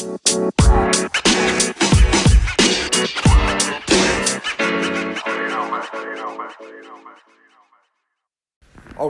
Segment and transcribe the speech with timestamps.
[0.00, 0.08] All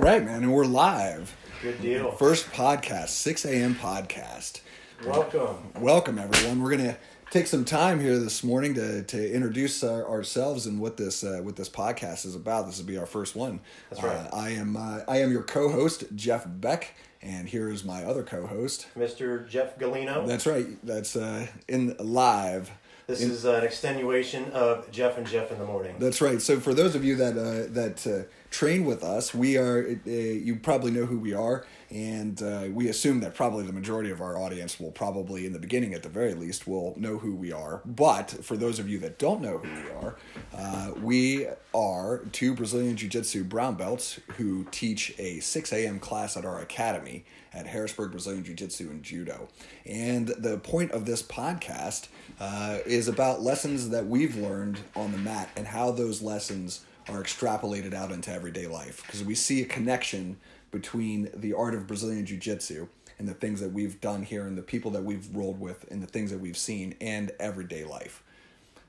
[0.00, 1.36] right, man, and we're live.
[1.62, 2.10] Good deal.
[2.10, 3.76] First podcast, 6 a.m.
[3.76, 4.62] podcast.
[5.06, 5.72] Welcome.
[5.78, 6.60] Welcome, everyone.
[6.60, 6.96] We're gonna
[7.30, 11.38] take some time here this morning to to introduce uh, ourselves and what this uh,
[11.42, 12.66] what this podcast is about.
[12.66, 13.60] This will be our first one.
[13.90, 14.16] That's right.
[14.16, 18.22] Uh, I am uh, I am your co-host Jeff Beck, and here is my other
[18.22, 18.86] co-host.
[18.96, 19.48] Mr.
[19.48, 20.26] Jeff Galino.
[20.26, 20.66] That's right.
[20.84, 22.70] That's uh, in live.
[23.06, 25.96] this in- is an extenuation of Jeff and Jeff in the morning.
[25.98, 26.40] That's right.
[26.40, 29.86] So for those of you that uh, that uh, train with us, we are.
[30.06, 34.10] Uh, you probably know who we are, and uh, we assume that probably the majority
[34.10, 37.34] of our audience will probably, in the beginning at the very least, will know who
[37.34, 37.82] we are.
[37.84, 40.16] But for those of you that don't know who we are,
[40.56, 45.98] uh, we are two Brazilian Jiu Jitsu brown belts who teach a six a.m.
[45.98, 49.48] class at our academy at Harrisburg Brazilian Jiu Jitsu and Judo.
[49.84, 52.06] And the point of this podcast
[52.38, 57.20] uh, is about lessons that we've learned on the mat and how those lessons are
[57.22, 59.02] extrapolated out into everyday life.
[59.04, 60.36] Because we see a connection
[60.70, 64.56] between the art of Brazilian Jiu Jitsu and the things that we've done here and
[64.56, 68.22] the people that we've rolled with and the things that we've seen and everyday life.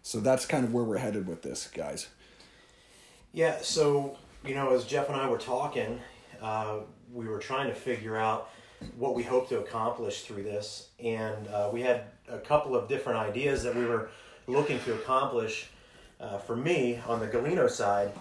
[0.03, 2.07] So that's kind of where we're headed with this, guys.
[3.33, 5.99] Yeah, so, you know, as Jeff and I were talking,
[6.41, 6.79] uh,
[7.13, 8.49] we were trying to figure out
[8.97, 10.89] what we hope to accomplish through this.
[10.99, 14.09] And uh, we had a couple of different ideas that we were
[14.47, 15.67] looking to accomplish.
[16.19, 18.11] Uh, for me, on the Galeno side,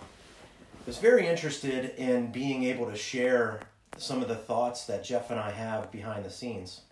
[0.86, 3.60] was very interested in being able to share
[3.96, 6.82] some of the thoughts that Jeff and I have behind the scenes.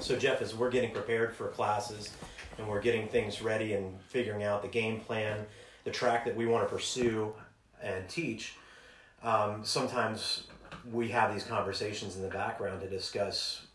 [0.00, 2.10] So, Jeff, as we're getting prepared for classes
[2.56, 5.44] and we're getting things ready and figuring out the game plan,
[5.84, 7.34] the track that we want to pursue
[7.82, 8.54] and teach,
[9.22, 10.44] um, sometimes
[10.90, 13.66] we have these conversations in the background to discuss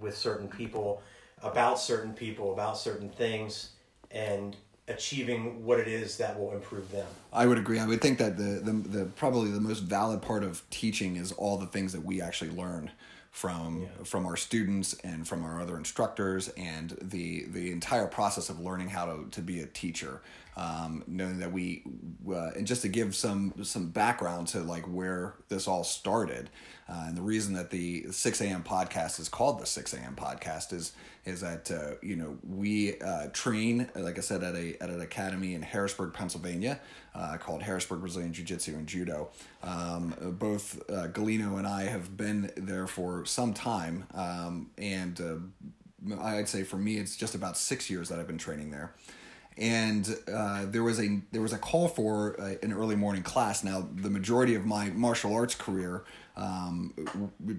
[0.00, 1.02] with certain people
[1.42, 3.70] about certain people, about certain things,
[4.10, 4.56] and
[4.88, 7.06] achieving what it is that will improve them.
[7.32, 7.78] I would agree.
[7.78, 11.32] I would think that the, the the probably the most valid part of teaching is
[11.32, 12.90] all the things that we actually learn
[13.30, 18.60] from from our students and from our other instructors and the the entire process of
[18.60, 20.20] learning how to, to be a teacher.
[20.56, 21.82] Um, knowing that we
[22.28, 26.48] uh, and just to give some some background to like where this all started
[26.88, 30.72] uh, and the reason that the 6 a.m podcast is called the 6 a.m podcast
[30.72, 30.92] is
[31.24, 35.00] is that uh, you know we uh, train like I said at a at an
[35.00, 36.80] academy in Harrisburg, Pennsylvania,
[37.14, 39.30] uh, called Harrisburg Brazilian Jiu Jitsu and Judo.
[39.62, 46.16] Um, both uh, Galino and I have been there for some time, um, and uh,
[46.20, 48.94] I'd say for me it's just about six years that I've been training there.
[49.56, 53.62] And uh, there was a there was a call for uh, an early morning class.
[53.62, 56.04] Now the majority of my martial arts career
[56.36, 56.92] um,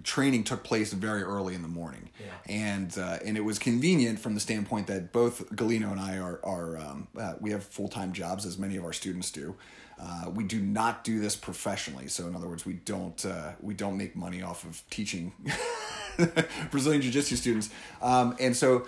[0.03, 2.25] training took place very early in the morning, Yeah.
[2.53, 6.39] and uh, and it was convenient from the standpoint that both Galino and I are
[6.43, 9.55] are um, uh, we have full time jobs as many of our students do.
[9.97, 13.73] Uh, we do not do this professionally, so in other words, we don't uh, we
[13.73, 15.31] don't make money off of teaching
[16.71, 17.69] Brazilian Jiu Jitsu students,
[18.01, 18.85] um, and so.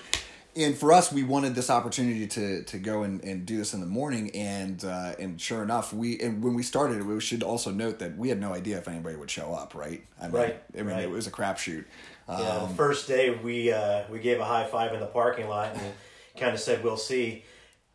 [0.57, 3.79] And for us, we wanted this opportunity to to go and, and do this in
[3.79, 7.69] the morning, and uh, and sure enough, we and when we started, we should also
[7.71, 10.03] note that we had no idea if anybody would show up, right?
[10.19, 11.03] I mean, Right, I mean, right.
[11.03, 11.85] it was a crapshoot.
[12.27, 15.47] Um, Yeah, the first day we uh, we gave a high five in the parking
[15.47, 15.93] lot and
[16.37, 17.43] kind of said we'll see.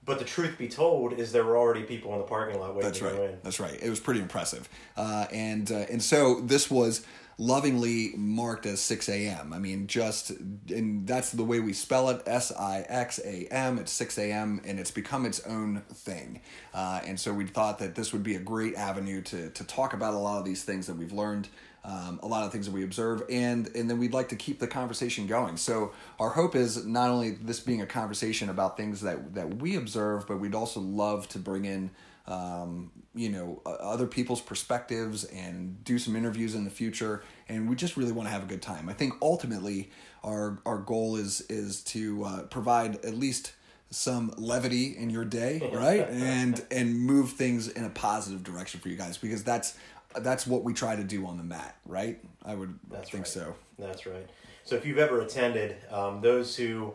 [0.04, 2.82] But the truth be told is there were already people in the parking lot waiting
[2.82, 3.16] That's to right.
[3.16, 3.38] go in.
[3.44, 3.78] That's right.
[3.80, 7.04] It was pretty impressive, uh, and uh, and so this was
[7.42, 9.52] lovingly marked as six a.m.
[9.52, 13.78] I mean, just and that's the way we spell it: S I X A M.
[13.78, 14.60] It's six a.m.
[14.64, 16.40] and it's become its own thing.
[16.72, 19.92] Uh, and so we thought that this would be a great avenue to to talk
[19.92, 21.48] about a lot of these things that we've learned.
[21.84, 24.60] Um, a lot of things that we observe, and and then we'd like to keep
[24.60, 25.56] the conversation going.
[25.56, 29.74] So our hope is not only this being a conversation about things that that we
[29.74, 31.90] observe, but we'd also love to bring in
[32.28, 37.22] um, you know, other people's perspectives and do some interviews in the future.
[37.48, 38.88] And we just really want to have a good time.
[38.88, 39.90] I think ultimately
[40.24, 43.52] our our goal is is to uh, provide at least
[43.90, 46.08] some levity in your day, right?
[46.08, 49.76] and and move things in a positive direction for you guys because that's
[50.20, 52.18] that's what we try to do on the mat, right?
[52.44, 53.32] I would That's think right.
[53.32, 53.54] so.
[53.78, 54.28] That's right.
[54.64, 56.94] So if you've ever attended, um, those who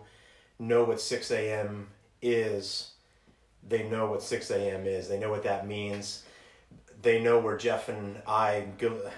[0.60, 1.88] know what 6 a.m.
[2.22, 2.92] is,
[3.70, 4.86] they know what 6 a.m.
[4.86, 5.08] is.
[5.08, 6.24] They know what that means.
[7.02, 8.66] They know where Jeff and I,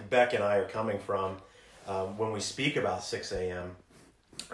[0.09, 1.37] Beck and I are coming from
[1.87, 3.75] um, when we speak about 6 a.m.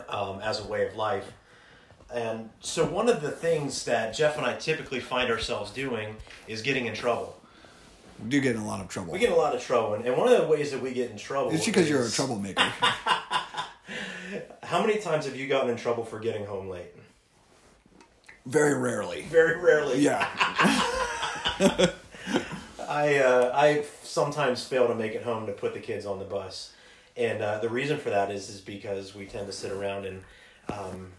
[0.10, 1.32] Um, as a way of life.
[2.14, 6.16] And so one of the things that Jeff and I typically find ourselves doing
[6.48, 7.42] is getting in trouble.
[8.22, 9.12] We do get in a lot of trouble.
[9.12, 11.12] We get in a lot of trouble, and- one of the ways that we get
[11.12, 12.62] in trouble it's because you're a troublemaker.
[14.64, 16.92] How many times have you gotten in trouble for getting home late?
[18.46, 19.24] Very rarely.
[19.24, 20.00] Very rarely.
[20.00, 20.28] Yeah.
[22.88, 26.26] I uh, I sometimes fail to make it home to put the kids on the
[26.26, 26.74] bus,
[27.18, 30.24] and uh, the reason for that is is because we tend to sit around and
[30.72, 31.12] um,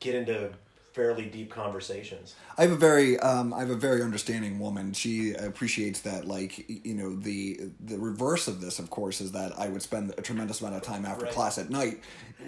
[0.00, 0.50] get into
[0.92, 2.34] fairly deep conversations.
[2.56, 4.92] I have a very um, I have a very understanding woman.
[4.92, 9.58] She appreciates that like you know the the reverse of this of course is that
[9.58, 11.34] I would spend a tremendous amount of time after Right.
[11.34, 12.00] class at night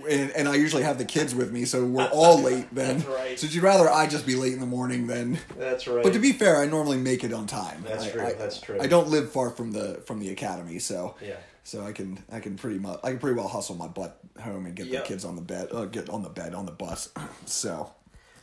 [0.09, 2.99] and, and I usually have the kids with me so we're all late then.
[2.99, 3.39] That's right.
[3.39, 6.03] So she'd rather I just be late in the morning than That's right.
[6.03, 7.85] But to be fair, I normally make it on time.
[7.87, 8.79] That's I- true, I, that's true.
[8.81, 11.37] I don't live far from the from the academy, so Yeah.
[11.63, 14.67] So I can I can pretty much I can pretty well hustle my butt home
[14.67, 15.03] and get Yep.
[15.05, 17.11] the kids on the bed uh, get on the bed on the bus.
[17.47, 17.93] So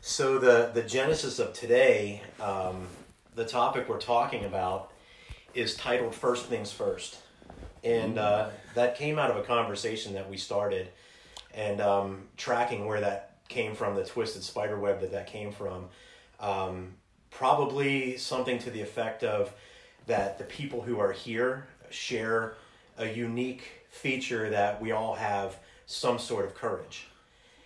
[0.07, 2.87] So the the genesis of today, um,
[3.35, 4.93] the topic we're talking about,
[5.53, 7.17] is titled "First Things First.
[7.83, 10.87] and uh, that came out of a conversation that we started,
[11.53, 15.89] and um, tracking where that came from, the twisted spider web that that came from,
[16.39, 16.93] um,
[17.29, 19.53] probably something to the effect of
[20.05, 22.55] that the people who are here share
[22.97, 27.09] a unique feature that we all have some sort of courage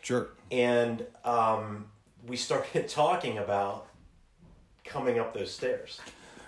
[0.01, 0.29] sure.
[0.49, 1.85] and um,
[2.27, 3.87] we started talking about
[4.83, 5.99] coming up those stairs.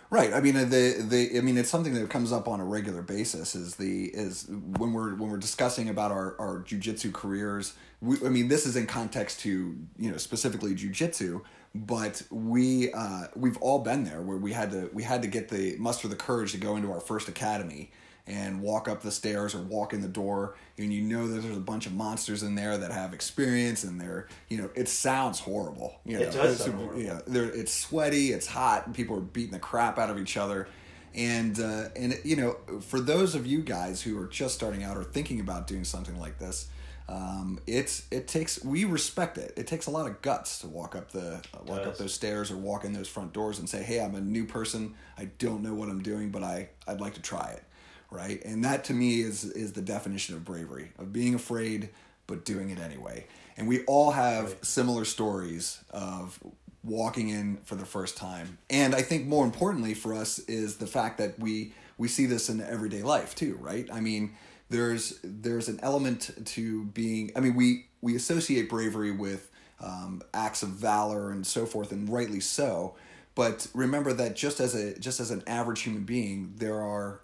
[0.10, 0.32] Right.
[0.32, 3.02] I mean, uh, the the I mean, it's something that comes up on a regular
[3.02, 3.56] basis.
[3.56, 7.74] Is the is when we're when we're discussing about our our jujitsu careers.
[8.00, 11.42] We, I mean, this is in context to you know specifically jujitsu,
[11.74, 15.50] but we uh, we've all been there where we had to we had to get
[15.50, 17.90] the muster the courage to go into our first academy
[18.26, 21.58] and walk up the stairs or walk in the door and you know that there's
[21.58, 25.40] a bunch of monsters in there that have experience and they're you know it sounds
[25.42, 27.02] horrible you know It does It's- sound horrible.
[27.02, 30.68] yeah, it's sweaty, it's hot, and people are beating the crap out of each other.
[31.16, 34.98] And uh, and you know, for those of you guys who are just starting out
[34.98, 36.70] or thinking about doing something like this,
[37.08, 39.54] um, it's it takes we respect it.
[39.56, 42.50] It takes a lot of guts to walk up the uh, walk up those stairs
[42.50, 44.96] or walk in those front doors and say, "Hey, I'm a new person.
[45.16, 47.64] I don't know what I'm doing, but I I'd like to try it."
[48.14, 51.90] Right, and that to me is is the definition of bravery of being afraid
[52.28, 53.26] but doing it anyway.
[53.58, 54.66] And we all have Right.
[54.66, 56.40] similar stories of
[56.84, 58.58] walking in for the first time.
[58.70, 62.50] And I think more importantly for us is the fact that we we see this
[62.50, 63.88] in everyday life too, right?
[63.92, 64.36] I mean,
[64.70, 69.50] there's there's an element to being I mean, we we associate bravery with
[69.80, 72.96] um, acts of valor and so forth and rightly so.
[73.36, 77.20] But remember that just as a just as an average human being, there are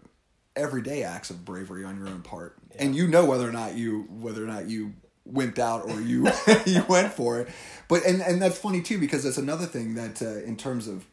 [0.60, 2.58] everyday acts of bravery on your own part.
[2.78, 4.94] And you know whether or not you whether or not you
[5.32, 6.28] wimped out or you
[6.66, 7.50] you went for it.
[7.88, 11.06] But and and that's funny too because that's another thing that uh, in terms of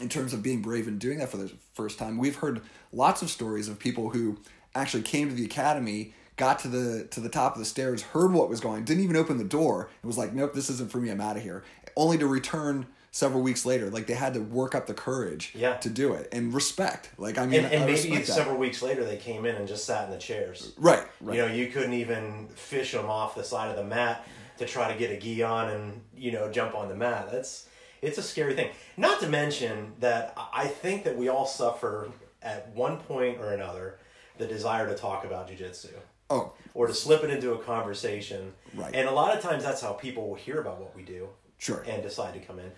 [0.00, 2.60] in terms of being brave and doing that for the first time, we've heard
[2.92, 4.38] lots of stories of people who
[4.74, 8.32] actually came to the academy, got to the to the top of the stairs, heard
[8.32, 10.98] what was going, didn't even open the door, and was like, "Nope, this isn't for
[10.98, 11.10] me.
[11.10, 11.62] I'm out of here."
[11.96, 15.76] Only to return several weeks later, like they had to work up the courage Yeah.
[15.76, 17.10] to do it and respect.
[17.16, 19.84] Like I mean, And, and I maybe several weeks later, they came in and just
[19.84, 20.72] sat in the chairs.
[20.76, 21.36] right, right.
[21.36, 24.26] You know, you couldn't even fish them off the side of the mat
[24.58, 27.28] to try to get a gi on and you know jump on the mat.
[27.30, 27.68] That's
[28.02, 28.70] it's a scary thing.
[28.96, 32.10] Not to mention that I I think that we all suffer
[32.42, 33.98] at one point or another
[34.38, 35.92] the desire to talk about jujitsu.
[36.30, 38.54] oh, or to slip it into a conversation.
[38.74, 38.92] Right.
[38.92, 41.28] And a lot of times that's how people will hear about what we do
[41.58, 41.84] sure.
[41.86, 42.72] and decide to come in.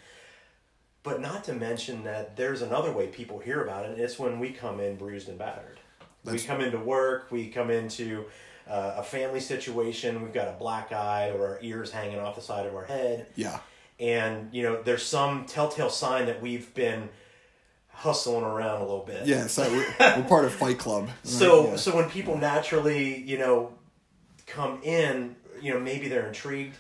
[1.07, 4.51] But not to mention that there's another way people hear about it, it's when we
[4.51, 5.79] come in bruised and battered.
[6.25, 8.25] That's- we come into work, we come into
[8.69, 12.41] uh, a family situation, we've got a black eye or our ears hanging off the
[12.43, 13.61] side of our head, yeah.
[14.01, 17.09] and you know there's some telltale sign that we've been
[17.91, 19.27] hustling around a little bit.
[19.27, 21.09] Yeah, so we're, we're part of Fight Club.
[21.23, 21.77] So Yeah.
[21.77, 23.73] so when people naturally, you know,
[24.49, 26.75] come in, you know, maybe they're intrigued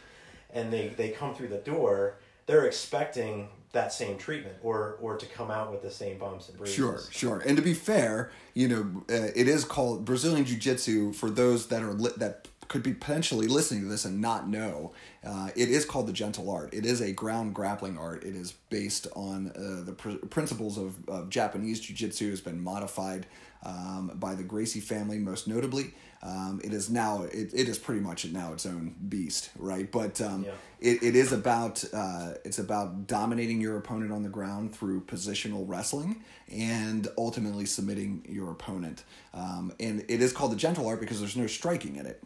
[0.52, 2.16] and they they come through the door,
[2.46, 6.56] they're expecting that same treatment or or to come out with the same bumps and
[6.56, 6.74] bruises.
[6.74, 7.38] Sure, sure.
[7.40, 11.68] And to be fair, you know, uh, it is called Brazilian Jiu Jitsu for those
[11.68, 14.92] that are li- that could be potentially listening to this and not know.
[15.24, 16.72] Uh, it is called the gentle art.
[16.74, 18.24] It is a ground grappling art.
[18.24, 22.30] It is based on uh, the pr- principles of, of Japanese Jiu Jitsu.
[22.30, 23.26] Has been modified
[23.64, 25.94] um, by the Gracie family, most notably.
[26.22, 29.90] Um, it is now it, it is pretty much now its own beast, right?
[29.90, 30.52] But um, Yeah.
[30.80, 35.64] it, it is about uh, it's about dominating your opponent on the ground through positional
[35.68, 39.04] wrestling and ultimately submitting your opponent.
[39.34, 42.22] Um, and it is called the gentle art because there's no striking in it.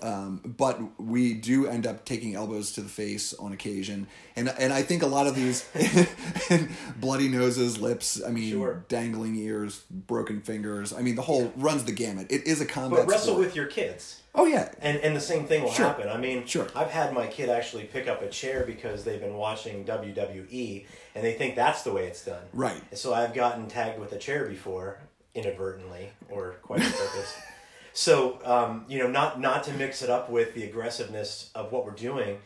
[0.00, 4.72] Um, but we do end up taking elbows to the face on occasion, and and
[4.72, 5.68] I think a lot of these
[6.96, 8.84] bloody noses, lips, I mean, Sure.
[8.88, 10.92] dangling ears, broken fingers.
[10.92, 12.28] I mean, the whole runs the gamut.
[12.30, 13.00] It is a combat.
[13.00, 13.46] But wrestle sport.
[13.46, 14.20] with your kids.
[14.36, 15.86] Oh yeah, And, and the same thing will Sure.
[15.86, 16.08] happen.
[16.08, 16.66] I mean, Sure.
[16.74, 21.24] I've had my kid actually pick up a chair because they've been watching WWE and
[21.24, 22.42] they think that's the way it's done.
[22.52, 22.80] Right.
[22.98, 24.98] So I've gotten tagged with a chair before,
[25.36, 27.34] inadvertently or quite on purpose.
[27.94, 31.86] so, um, you know, not, not to mix it up with the aggressiveness of what
[31.86, 32.38] we're doing,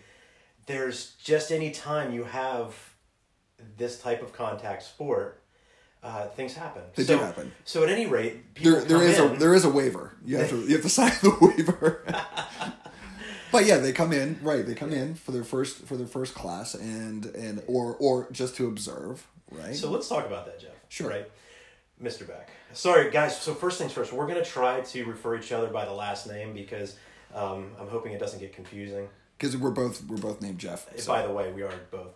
[0.66, 2.74] there's just any time you have
[3.76, 5.42] this type of contact sport,
[6.02, 6.82] uh, things happen.
[6.94, 7.52] They so, do happen.
[7.64, 10.14] So at any rate, people there there is in, a there is a waiver.
[10.24, 12.04] You have to you have to sign the waiver.
[13.52, 14.64] but yeah, they come in right.
[14.64, 18.54] They come in for their first for their first class and and or or just
[18.56, 19.26] to observe.
[19.50, 19.74] Right.
[19.74, 20.70] So let's talk about that, Jeff.
[20.88, 21.08] Sure.
[21.08, 21.30] Right,
[22.02, 22.26] Mr.
[22.26, 22.50] Beck.
[22.72, 23.40] Sorry, guys.
[23.40, 26.52] So first things first, we're gonna try to refer each other by the last name
[26.54, 26.96] because
[27.34, 29.08] um, I'm hoping it doesn't get confusing.
[29.36, 30.86] because we're both we're both named Jeff.
[30.98, 32.14] so- By the way, we are both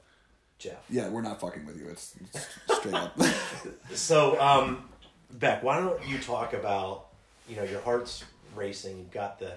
[0.58, 0.78] Jeff.
[0.88, 1.88] yeah, we're not fucking with you.
[1.88, 2.48] It's, it's
[2.78, 3.18] straight up.
[3.94, 4.88] So, um,
[5.32, 7.06] Beck, why don't you talk about
[7.48, 8.24] you know your heart's
[8.54, 8.98] racing.
[8.98, 9.52] You've got the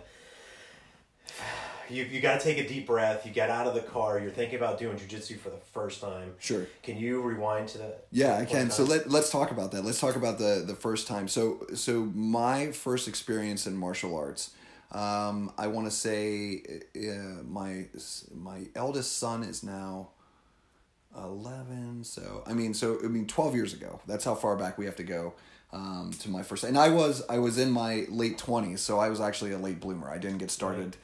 [1.90, 3.26] you you got to take a deep breath.
[3.26, 4.20] You get out of the car.
[4.20, 6.34] You're thinking about doing jujitsu for the first time.
[6.40, 6.68] Sure.
[6.84, 8.06] Can you rewind to that?
[8.12, 8.72] Yeah, I can.
[8.72, 9.84] So let let's talk about that.
[9.84, 11.28] Let's talk about the the first time.
[11.28, 14.52] So so my first experience in martial arts.
[14.92, 16.62] Um, I want to say
[16.96, 17.88] uh, my
[18.34, 20.10] my eldest son is now
[21.18, 22.04] eleven.
[22.04, 24.00] So I mean, so I mean, twelve years ago.
[24.08, 25.34] That's how far back we have to go
[25.76, 26.64] um, to my first.
[26.64, 29.80] And I was I was in my late twenties, so I was actually a late
[29.82, 30.10] bloomer.
[30.10, 30.96] I didn't get started.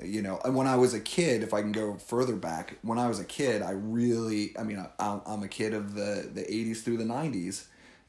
[0.00, 3.00] You know, and when I was a kid, if I can go further back, when
[3.00, 6.42] I was a kid, I really, I mean, I, I'm a kid of the the
[6.42, 7.64] '80s through the '90s,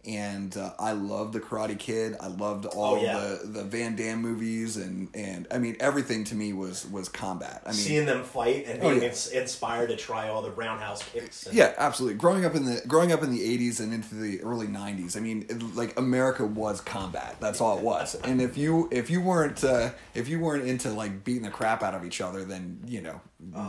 [0.08, 2.16] and uh, I loved the Karate Kid.
[2.20, 3.20] I loved all Oh, yeah.
[3.20, 7.62] the the Van Damme movies, and and I mean, everything to me was was combat.
[7.66, 9.10] I mean, seeing them fight and Oh, being yeah.
[9.10, 11.46] ins- inspired to try all the roundhouse kicks.
[11.48, 12.18] And, Yeah, absolutely.
[12.18, 15.20] Growing up in the growing up in the '80s and into the early '90s, I
[15.20, 17.36] mean, it, like America was combat.
[17.40, 18.16] That's all it was.
[18.16, 21.84] And if you if you weren't uh, if you weren't into like beating the crap
[21.84, 23.20] out of each other, then you know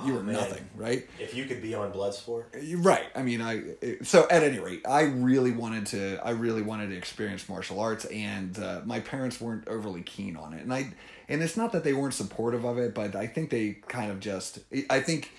[0.05, 0.35] you were man.
[0.35, 1.07] nothing, right?
[1.19, 3.07] If you could be on Bloodsport, You're Right.
[3.15, 3.63] I mean, I
[4.03, 6.21] so at any rate, I really wanted to.
[6.25, 10.55] I really wanted to experience martial arts, and uh, my parents weren't overly keen on
[10.55, 10.63] it.
[10.63, 10.93] And I,
[11.29, 14.19] and it's not that they weren't supportive of it, but I think they kind of
[14.19, 14.59] just.
[14.91, 15.31] I think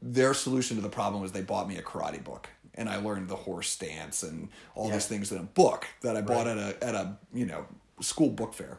[0.00, 3.28] their solution to the problem was they bought me a karate book, and I learned
[3.28, 4.94] the horse stance and all Yeah.
[4.94, 6.56] these things in a book that I bought Right.
[6.58, 7.66] at a at a you know
[8.00, 8.78] school book fair.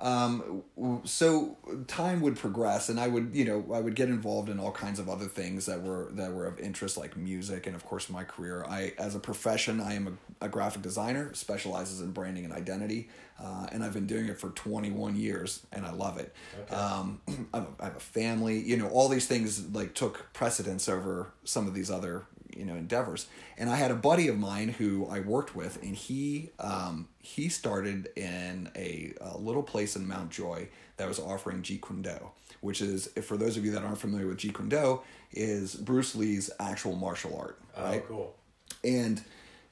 [0.00, 0.62] Um,
[1.04, 4.72] so time would progress, and I would, you know, I would get involved in all
[4.72, 8.10] kinds of other things that were that were of interest, like music, and of course
[8.10, 8.64] my career.
[8.68, 13.08] I, as a profession, I am a, a graphic designer, specializes in branding and identity,
[13.42, 16.34] uh, and I've been doing it for twenty one years, and I love it.
[16.62, 16.74] Okay.
[16.74, 17.20] Um,
[17.54, 20.88] I have a- I have a family, you know, all these things like took precedence
[20.88, 22.24] over some of these other
[22.56, 23.26] you know endeavors
[23.58, 27.48] and i had a buddy of mine who i worked with and he um, he
[27.48, 32.30] started in a, a little place in mount joy that was offering jeet kune do
[32.60, 35.00] which is if for those of you that aren't familiar with jeet kune do
[35.32, 38.34] is bruce lee's actual martial art right oh, cool.
[38.82, 39.22] and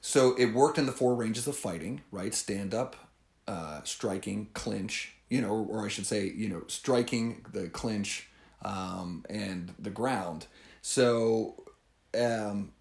[0.05, 2.33] so it worked in the four ranges of fighting, right?
[2.35, 2.97] Stand up,
[3.47, 8.27] uh, striking, clinch, you know, or I should say, you know, striking, the clinch,
[8.65, 10.47] um, and the ground.
[10.81, 11.63] So
[12.19, 12.72] um,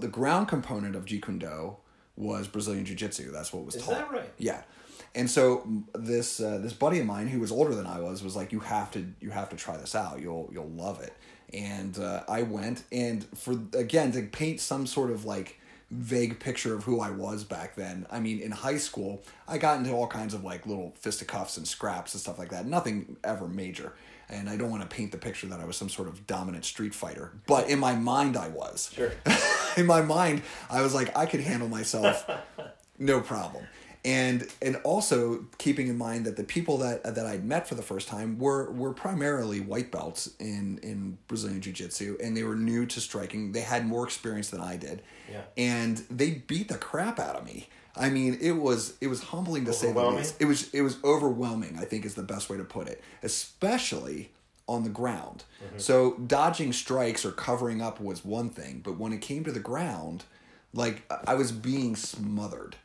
[0.00, 1.76] the ground component of Jeet Kune Do
[2.16, 3.30] was Brazilian Jiu Jitsu.
[3.30, 3.94] That's what was Is taught.
[3.94, 4.30] that right?
[4.38, 4.62] Yeah.
[5.14, 8.34] And so this uh, this buddy of mine who was older than I was was
[8.34, 10.20] like, you have to you have to try this out.
[10.20, 11.12] You'll you'll love it.
[11.52, 15.60] And uh, I went and for again to paint some sort of like
[15.90, 18.06] vague picture of who I was back then.
[18.10, 21.68] I mean, in high school, I got into all kinds of like little fisticuffs and
[21.68, 22.66] scraps and stuff like that.
[22.66, 23.92] Nothing ever major.
[24.28, 26.64] And I don't want to paint the picture that I was some sort of dominant
[26.64, 29.12] street fighter, but in my mind, I was Sure.
[29.76, 32.28] in my mind, I was like, I could handle myself,
[32.98, 33.64] no problem.
[34.04, 37.82] And and also keeping in mind that the people that that I'd met for the
[37.82, 42.56] first time were were primarily white belts in in Brazilian Jiu Jitsu, and they were
[42.56, 43.52] new to striking.
[43.52, 45.42] They had more experience than I did, Yeah.
[45.56, 47.68] and they beat the crap out of me.
[47.96, 50.36] I mean, it was it was humbling to say the least.
[50.38, 51.78] It was it was overwhelming.
[51.80, 54.30] I think is the best way to put it, especially
[54.66, 55.44] on the ground.
[55.64, 55.78] Mm-hmm.
[55.78, 59.60] So dodging strikes or covering up was one thing, but when it came to the
[59.60, 60.24] ground,
[60.72, 62.76] like I was being smothered,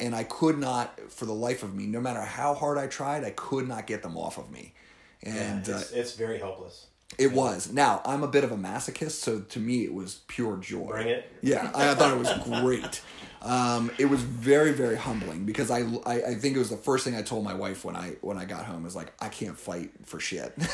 [0.00, 3.24] and I could not, for the life of me, no matter how hard I tried,
[3.24, 4.74] I could not get them off of me.
[5.22, 6.86] And Yeah, uh, it's, it's very helpless.
[7.18, 7.72] it was.
[7.72, 10.86] Now I'm a bit of a masochist, so to me it was pure joy.
[10.88, 11.30] Bring it.
[11.42, 13.00] Yeah, I thought it was great.
[13.42, 17.04] um, it was very very humbling because I, I I think it was the first
[17.04, 19.58] thing I told my wife when I when I got home is like I can't
[19.58, 20.52] fight for shit.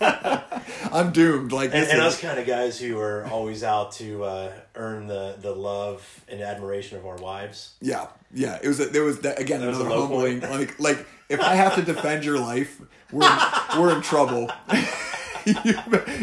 [0.00, 1.52] I'm doomed.
[1.52, 5.36] Like And, and us kind of guys who are always out to uh, earn the,
[5.40, 7.74] the love and admiration of our wives.
[7.80, 8.58] Yeah, yeah.
[8.62, 8.80] It was.
[8.80, 10.40] A, there was that, again That another a low humbling.
[10.40, 10.52] point.
[10.52, 14.50] Like, like if I have to defend your life, we're in, we're in trouble.
[15.44, 15.54] you,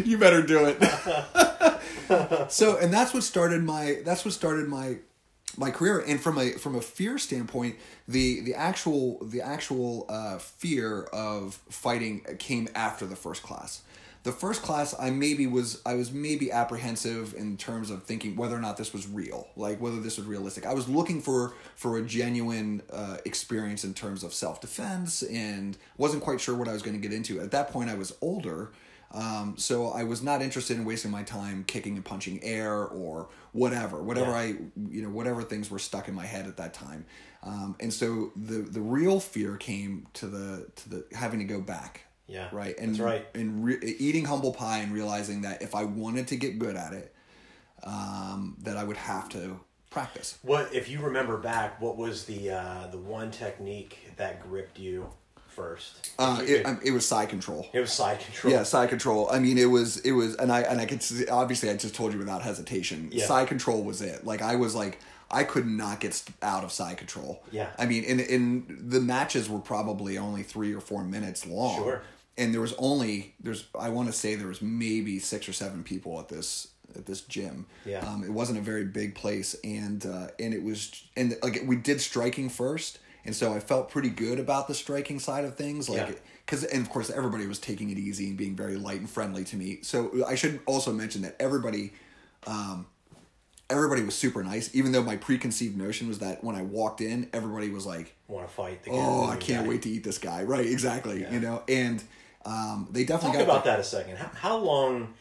[0.03, 2.51] you better do it.
[2.51, 4.01] so, and that's what started my.
[4.05, 4.97] That's what started my
[5.57, 5.99] my career.
[5.99, 7.75] And from a from a fear standpoint,
[8.07, 13.81] the the actual the actual uh, fear of fighting came after the first class.
[14.23, 18.55] The first class, I maybe was I was maybe apprehensive in terms of thinking whether
[18.55, 20.65] or not this was real, like whether this was realistic.
[20.65, 25.77] I was looking for for a genuine uh, experience in terms of self defense, and
[25.97, 27.41] wasn't quite sure what I was going to get into.
[27.41, 28.71] At that point, I was older,
[29.13, 33.29] um, so I was not interested in wasting my time kicking and punching air or
[33.51, 34.37] whatever, whatever Yeah.
[34.37, 34.45] I,
[34.89, 37.05] you know, whatever things were stuck in my head at that time.
[37.43, 41.61] Um, and so the the real fear came to the to the having to go
[41.61, 42.05] back.
[42.25, 42.75] Yeah, Right.
[42.79, 43.27] And that's right.
[43.35, 46.93] And re- eating humble pie and realizing that if I wanted to get good at
[46.93, 47.13] it,
[47.83, 50.39] um, that I would have to practice.
[50.41, 51.79] What if you remember back?
[51.81, 55.09] What was the uh, the one technique that gripped you
[55.53, 56.11] first?
[56.19, 57.69] Uh, you it, um, it was side control.
[57.73, 58.53] it was side control.
[58.53, 59.29] Yeah, side control.
[59.31, 61.95] I mean, it was it was, and I and I could see, obviously I just
[61.95, 63.09] told you without hesitation.
[63.11, 63.25] Yeah.
[63.25, 64.25] Side control was it.
[64.25, 64.99] Like I was like
[65.31, 67.43] I could not get out of side control.
[67.51, 67.69] Yeah.
[67.77, 71.83] I mean, in in the matches were probably only three or four minutes long.
[71.83, 72.01] Sure.
[72.37, 75.83] And there was only there's I want to say there was maybe six or seven
[75.83, 77.65] people at this at this gym.
[77.85, 78.07] Yeah.
[78.07, 81.75] Um, it wasn't a very big place, and uh, and it was and like we
[81.75, 85.89] did striking first, and so I felt pretty good about the striking side of things.
[85.89, 86.15] Like Yeah.
[86.45, 89.43] because and of course everybody was taking it easy and being very light and friendly
[89.45, 89.79] to me.
[89.81, 91.93] So I should also mention that everybody,
[92.47, 92.87] um,
[93.69, 94.73] everybody was super nice.
[94.75, 98.47] Even though my preconceived notion was that when I walked in, everybody was like, Want
[98.47, 98.83] to fight?
[98.83, 99.29] The "Oh.
[99.29, 100.65] I can't wait to eat this guy." Right?
[100.65, 101.21] Exactly.
[101.21, 101.31] Yeah.
[101.31, 102.03] You know, and
[102.45, 104.17] um, they Talk definitely got about the, that a second.
[104.17, 105.13] How, how long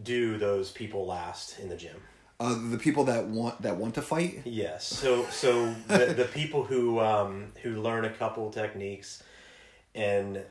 [0.00, 1.96] do those people last in the gym?
[2.40, 4.42] Uh, the people that want that want to fight.
[4.44, 4.86] Yes.
[4.86, 9.24] So so the, the people who um, who learn a couple techniques
[9.94, 10.44] and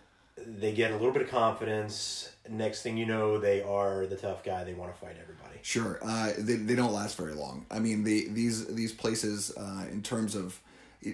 [0.46, 2.32] they get a little bit of confidence.
[2.50, 4.64] Next thing you know, they are the tough guy.
[4.64, 5.60] They want to fight everybody.
[5.62, 7.66] Sure, uh, they, they don't last very long.
[7.72, 10.60] I mean, the these these places uh, in terms of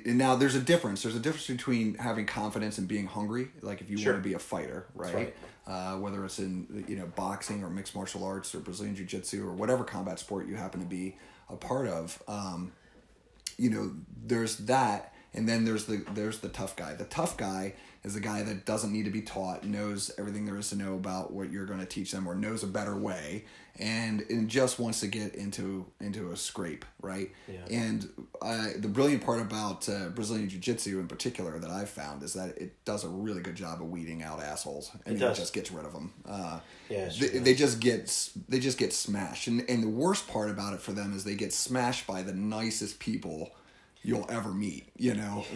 [0.06, 1.04] now there's a difference.
[1.04, 3.50] There's a difference between having confidence and being hungry.
[3.62, 4.14] Like if you Sure.
[4.14, 5.14] want to be a fighter, right?
[5.14, 5.36] right.
[5.66, 9.48] Uh, whether it's in you know boxing or mixed martial arts or Brazilian jiu jitsu
[9.48, 11.18] or whatever combat sport you happen to be
[11.50, 12.22] a part of.
[12.28, 12.72] Um,
[13.58, 13.94] you know,
[14.26, 16.94] there's that, and then there's the there's the tough guy.
[16.96, 20.58] The tough guy is the guy that doesn't need to be taught, knows everything there
[20.58, 23.46] is to know about what you're going to teach them, or knows a better way,
[23.80, 27.32] and, and just wants to get into into a scrape, right?
[27.48, 27.66] Yeah.
[27.72, 28.08] And
[28.42, 32.34] uh, the brilliant part about uh, Brazilian Jiu Jitsu in particular that I've found is
[32.34, 34.92] that it does a really good job of weeding out assholes.
[35.06, 35.38] I mean, does.
[35.38, 36.14] it just gets rid of them.
[36.28, 36.60] Uh,
[36.90, 40.74] Yeah, they, they just get they just get smashed, and and the worst part about
[40.74, 43.52] it for them is they get smashed by the nicest people
[44.04, 44.90] you'll ever meet.
[44.98, 45.46] You know.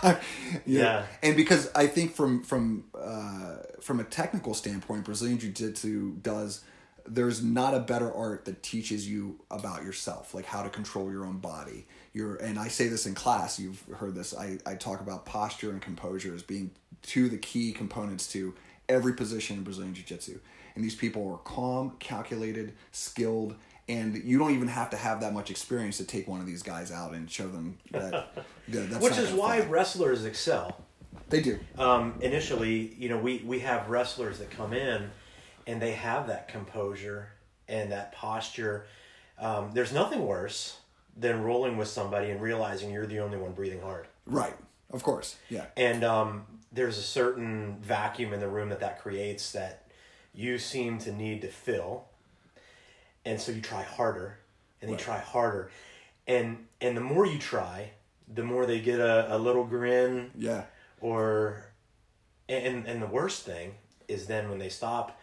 [0.02, 0.16] Know?
[0.64, 1.06] Yeah.
[1.24, 6.62] and because I think from from uh, from a technical standpoint, Brazilian Jiu Jitsu does.
[7.08, 11.24] There's not a better art that teaches you about yourself, like how to control your
[11.24, 11.86] own body.
[12.12, 13.58] Your and I say this in class.
[13.58, 14.34] You've heard this.
[14.34, 16.70] I, I talk about posture and composure as being
[17.02, 18.54] two of the key components to
[18.88, 20.38] every position in Brazilian Jiu Jitsu.
[20.74, 23.56] And these people are calm, calculated, skilled,
[23.88, 26.62] and you don't even have to have that much experience to take one of these
[26.62, 28.44] guys out and show them that.
[29.00, 30.84] Which is why wrestlers excel.
[31.30, 31.58] they do.
[31.78, 35.10] Um, initially, you know, we, we have wrestlers that come in
[35.68, 37.28] and they have that composure
[37.68, 38.86] and that posture.
[39.38, 40.78] Um, there's nothing worse
[41.16, 44.06] than rolling with somebody and realizing you're the only one breathing hard.
[44.26, 44.56] Right.
[44.90, 45.36] Of course.
[45.50, 45.66] Yeah.
[45.76, 49.84] And um, there's a certain vacuum in the room that that creates that
[50.34, 52.06] you seem to need to fill.
[53.26, 54.38] And so you try harder
[54.80, 55.02] and they Right.
[55.02, 55.70] try harder.
[56.26, 57.90] And and the more you try,
[58.32, 60.64] the more they get a, a little grin Yeah.
[61.00, 61.64] or
[62.48, 63.74] and and the worst thing
[64.06, 65.17] is then when they stop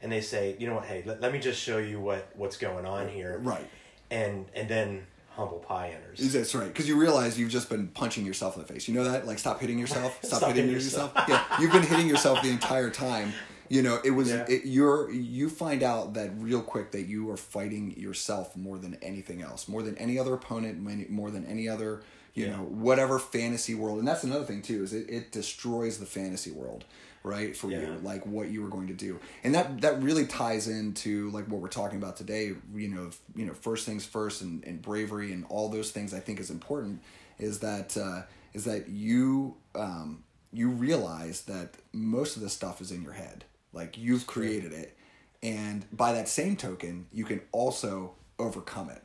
[0.00, 2.56] and they say, you know what, hey, let, let me just show you what what's
[2.56, 3.38] going on here.
[3.42, 3.68] Right.
[4.10, 6.18] And and then humble pie enters.
[6.20, 6.66] Is That's right.
[6.68, 8.88] Because you realize you've just been punching yourself in the face.
[8.88, 9.26] You know that?
[9.26, 10.18] Like, stop hitting yourself.
[10.24, 11.12] Stop, Stop hitting hitting yourself.
[11.28, 11.44] yeah.
[11.60, 13.32] You've been hitting yourself the entire time.
[13.68, 14.46] You know, it was Yeah.
[14.48, 18.96] it, you're you find out that real quick that you are fighting yourself more than
[19.02, 20.80] anything else, more than any other opponent,
[21.10, 22.02] more than any other
[22.34, 22.52] you Yeah.
[22.56, 23.98] know whatever fantasy world.
[23.98, 26.84] And that's another thing too is it, it destroys the fantasy world,
[27.28, 27.80] right for Yeah.
[27.80, 31.46] you like what you were going to do and that that really ties into like
[31.50, 35.32] what we're talking about today you know you know first things first and, and bravery
[35.32, 37.00] and all those things i think is important
[37.38, 38.22] is that uh,
[38.54, 43.44] is that you um, you realize that most of this stuff is in your head
[43.72, 44.96] like you've created it
[45.42, 49.02] and by that same token you can also overcome it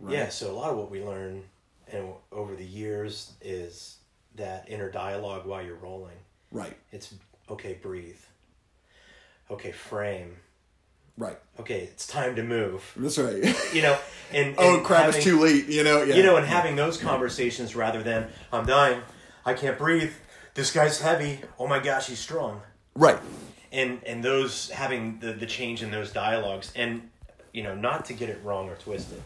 [0.00, 0.14] right?
[0.14, 1.42] Yeah, so a lot of what we learn
[1.92, 3.98] and over the years is
[4.34, 6.18] that inner dialogue while you're rolling.
[6.50, 7.14] right It's
[7.50, 8.18] okay, breathe.
[9.50, 10.36] Okay, frame.
[11.16, 12.82] right Okay, it's time to move.
[12.96, 13.98] that's right You know,
[14.32, 16.96] and, oh crap having- it's too late you know yeah You know, and having those
[16.98, 19.00] conversations rather than I'm dying,
[19.44, 20.12] I can't breathe.
[20.54, 21.40] This guy's heavy.
[21.58, 22.62] Oh my gosh, he's strong.
[22.94, 23.18] right
[23.72, 27.10] and and those having the the change in those dialogues and
[27.52, 29.20] you know not to get it wrong or twisted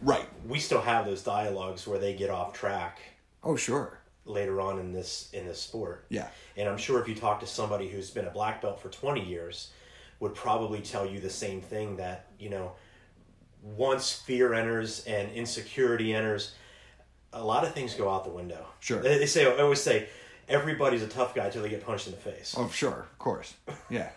[0.00, 3.00] right we still have those dialogues where they get off track
[3.42, 6.06] oh sure later on in this in this sport.
[6.08, 6.28] Yeah.
[6.56, 9.24] And i'm sure if you talk to somebody who's been a black belt for 20
[9.24, 9.70] years
[10.20, 12.72] would probably tell you the same thing that you know
[13.62, 16.54] once fear enters and insecurity enters
[17.32, 18.64] a lot of things go out the window.
[18.80, 19.00] Sure.
[19.02, 20.08] they, say i always say
[20.48, 22.54] everybody's a tough guy until they get punched in the face.
[22.56, 23.54] Oh, sure, of course,
[23.90, 24.10] yeah,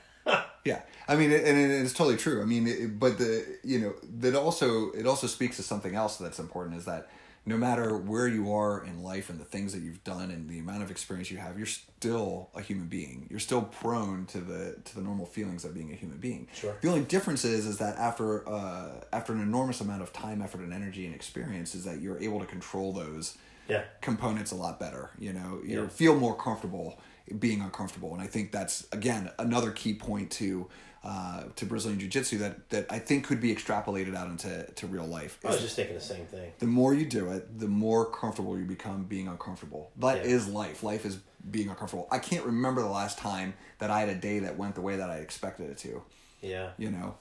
[0.63, 0.81] yeah.
[1.07, 2.41] I mean, and it's totally true.
[2.41, 6.17] I mean, it, but the you know that also it also speaks to something else
[6.17, 7.09] that's important is that
[7.47, 10.59] no matter where you are in life and the things that you've done and the
[10.59, 13.25] amount of experience you have, you're still a human being.
[13.29, 16.47] You're still prone to the to the normal feelings of being a human being.
[16.53, 16.75] Sure.
[16.81, 20.59] The only difference is is that after uh, after an enormous amount of time, effort,
[20.61, 23.37] and energy and experience, is that you're able to control those
[23.69, 25.11] yeah components a lot better.
[25.17, 25.87] You know, you Yeah.
[25.87, 26.99] feel more comfortable
[27.39, 30.67] being uncomfortable, and I think that's again another key point to
[31.07, 34.87] uh, to Brazilian Jiu Jitsu that that I think could be extrapolated out into to
[34.87, 35.39] real life.
[35.45, 38.57] i was just thinking the same thing the more you do it, the more comfortable
[38.59, 39.91] you become being uncomfortable.
[39.97, 40.53] That is Yeah.
[40.55, 40.83] life.
[40.83, 42.09] Life is being uncomfortable.
[42.11, 44.97] I can't remember the last time that I had a day that went the way
[44.97, 46.03] that I expected it to.
[46.41, 47.15] yeah You know,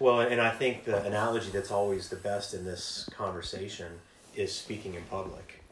[0.00, 3.92] Well, and I think the analogy that's always the best in this conversation
[4.34, 5.62] is speaking in public.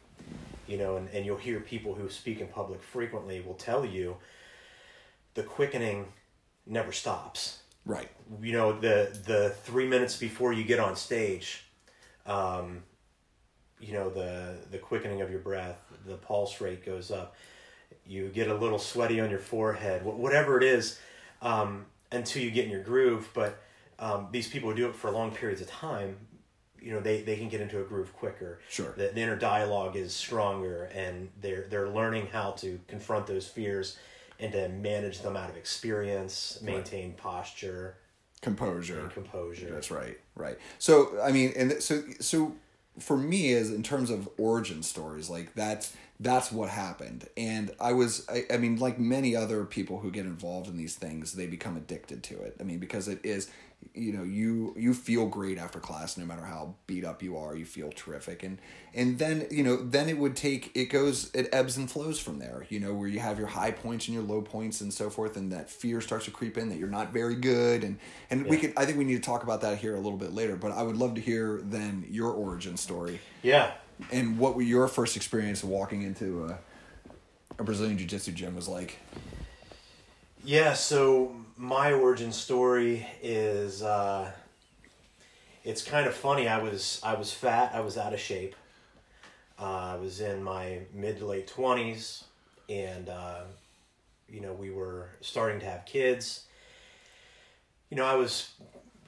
[0.69, 4.17] You know, and, and you'll hear people who speak in public frequently will tell you
[5.35, 6.13] the quickening
[6.69, 7.59] never stops.
[7.85, 8.09] right?
[8.43, 11.65] You know, the the three minutes before you get on stage,
[12.27, 12.83] um,
[13.81, 17.35] you know, the the quickening of your breath, the pulse rate goes up.
[18.07, 20.99] You get a little sweaty on your forehead, whatever it is,
[21.43, 23.29] um, until you get in your groove.
[23.35, 23.59] But
[23.99, 26.17] um, these people who do it for long periods of time,
[26.81, 28.61] you know, they, they can get into a groove quicker.
[28.69, 28.95] Sure.
[28.97, 33.99] The, the inner dialogue is stronger, and they're they're learning how to confront those fears
[34.41, 37.97] and to manage them out of experience, maintain posture,
[38.41, 39.11] Composure.
[39.13, 39.71] composure.
[39.71, 40.59] That's right, right.
[40.79, 42.55] So I mean, and so so
[42.99, 47.93] for me, as in terms of origin stories, like that's that's what happened, and I
[47.93, 51.47] was, I, I mean, like many other people who get involved in these things, they
[51.47, 52.57] become addicted to it.
[52.59, 53.49] I mean, because it is,
[53.95, 57.57] you know, you you feel great after class, no matter how beat up you are,
[57.57, 58.59] you feel terrific, and
[58.95, 62.39] and then you know, then it would take it goes, it ebbs and flows from
[62.39, 62.67] there.
[62.69, 65.37] You know, where you have your high points and your low points and so forth,
[65.37, 67.99] and that fear starts to creep in that you're not very good, and
[68.31, 70.33] and we could, I think we need to talk about that here a little bit
[70.33, 70.55] later.
[70.57, 73.73] But I would love to hear then your origin story Yeah.
[74.13, 76.59] and what were your first experience walking into a,
[77.59, 78.99] a Brazilian Jiu Jitsu gym was like.
[80.45, 84.31] Yeah, so my origin story is uh,
[85.65, 86.47] it's kind of funny.
[86.47, 87.73] I was I was fat.
[87.75, 88.55] I was out of shape.
[89.61, 92.25] Uh, I was in my mid to late twenties,
[92.69, 93.41] and uh,
[94.29, 96.45] you know we were starting to have kids.
[97.91, 98.51] You know, I was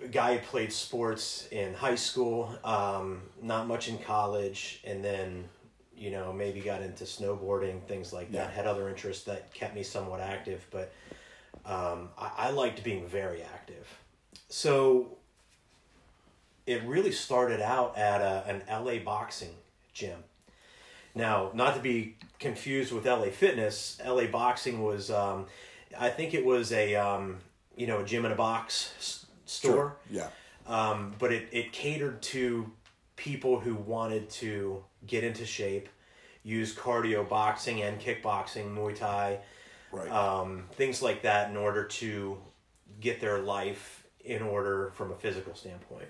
[0.03, 5.45] a guy who played sports in high school, um, not much in college, and then
[5.97, 8.49] you know maybe got into snowboarding, things like that.
[8.49, 8.51] Yeah.
[8.51, 10.93] Had other interests that kept me somewhat active, but
[11.67, 13.87] um, I, I liked being very active.
[14.49, 15.17] So
[16.67, 19.55] it really started out at a, an LA boxing
[19.93, 20.23] gym.
[21.15, 25.47] Now, not to be confused with LA Fitness, LA Boxing was, um,
[25.99, 27.39] I think it was a, um,
[27.77, 30.29] you know, a gym in a box s- store Yeah.
[30.69, 32.71] um, but it, it catered to
[33.17, 35.89] people who wanted to get into shape,
[36.45, 39.41] use cardio boxing and kickboxing, Muay Thai,
[39.93, 40.11] Right.
[40.11, 42.39] um, things like that in order to
[43.01, 46.09] get their life in order from a physical standpoint.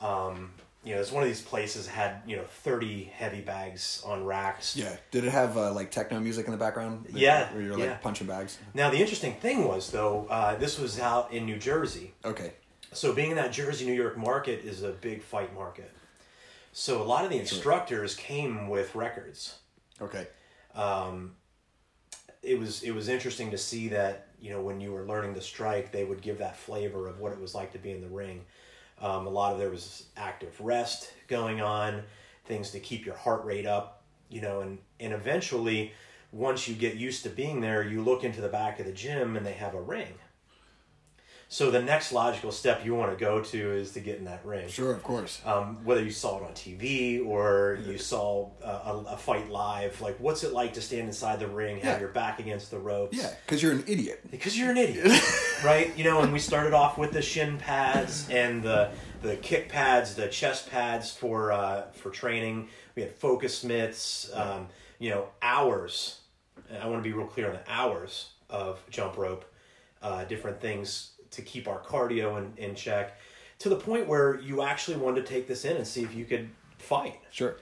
[0.00, 0.52] Um,
[0.84, 4.76] you know, it's one of these places had you know thirty heavy bags on racks.
[4.76, 4.96] yeah.
[5.10, 7.06] Did it have uh, like techno music in the background?
[7.12, 7.86] Yeah, Where you're yeah.
[7.86, 8.58] like punching bags?
[8.74, 12.12] Now the interesting thing was though, uh, this was out in New Jersey.
[12.24, 12.52] Okay.
[12.92, 15.90] So being in that Jersey, New York market is a big fight market.
[16.72, 19.58] So a lot of the instructors came with records.
[20.02, 20.26] Okay.
[20.74, 21.34] Um,
[22.44, 25.40] it was it was interesting to see that you know when you were learning to
[25.40, 28.08] strike, they would give that flavor of what it was like to be in the
[28.08, 28.44] ring.
[29.00, 32.02] Um, a lot of there was active rest going on,
[32.44, 35.92] things to keep your heart rate up, you know, and and eventually,
[36.32, 39.36] once you get used to being there, you look into the back of the gym
[39.36, 40.14] and they have a ring.
[41.48, 44.44] So the next logical step you want to go to is to get in that
[44.44, 44.68] ring.
[44.68, 45.40] Sure, of course.
[45.44, 50.00] Um, whether you saw it on TV or you saw a, a, a fight live,
[50.00, 52.00] like what's it like to stand inside the ring, have Yeah.
[52.00, 53.16] your back against the ropes?
[53.16, 54.20] Yeah, because you're an idiot.
[54.30, 55.12] Because you're an idiot,
[55.64, 55.96] right?
[55.96, 58.90] You know, and we started off with the shin pads and the
[59.22, 62.68] the kick pads, the chest pads for uh, for training.
[62.96, 64.30] We had focus mitts.
[64.34, 66.20] Um, you know, hours.
[66.80, 69.44] I want to be real clear on the hours of jump rope,
[70.02, 73.18] uh, different things to keep our cardio in, in check,
[73.60, 76.24] to the point where you actually wanted to take this in and see if you
[76.24, 77.20] could fight.
[77.30, 77.56] Sure.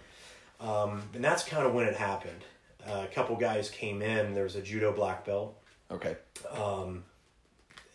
[0.61, 2.45] Um, and that's kind of when it happened.
[2.87, 4.35] Uh, a couple guys came in.
[4.35, 5.57] There was a judo black belt
[5.93, 6.17] Okay.
[6.51, 7.05] Um,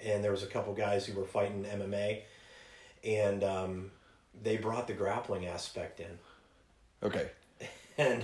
[0.03, 2.21] and there was a couple guys who were fighting MMA,
[3.03, 3.91] and um,
[4.41, 6.19] they brought the grappling aspect in,
[7.03, 7.29] Okay.
[7.97, 8.23] and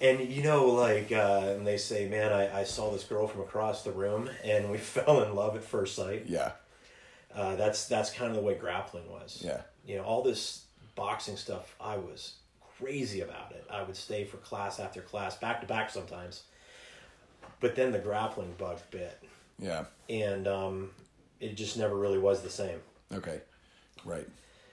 [0.00, 3.40] and you know like uh, and they say, man, I, I saw this girl from
[3.42, 6.24] across the room, and we fell in love at first sight.
[6.26, 6.52] Yeah.
[7.34, 9.42] Uh, that's that's kind of the way grappling was.
[9.44, 9.62] Yeah.
[9.86, 10.64] You know, all this
[10.96, 12.34] boxing stuff, I was
[12.78, 13.64] crazy about it.
[13.70, 16.42] I would stay for class after class, back to back sometimes.
[17.60, 19.22] But then the grappling bug bit,
[19.58, 19.84] Yeah.
[20.08, 20.90] and um,
[21.40, 22.78] it just never really was the same.
[23.12, 23.40] Okay.
[24.04, 24.26] Right.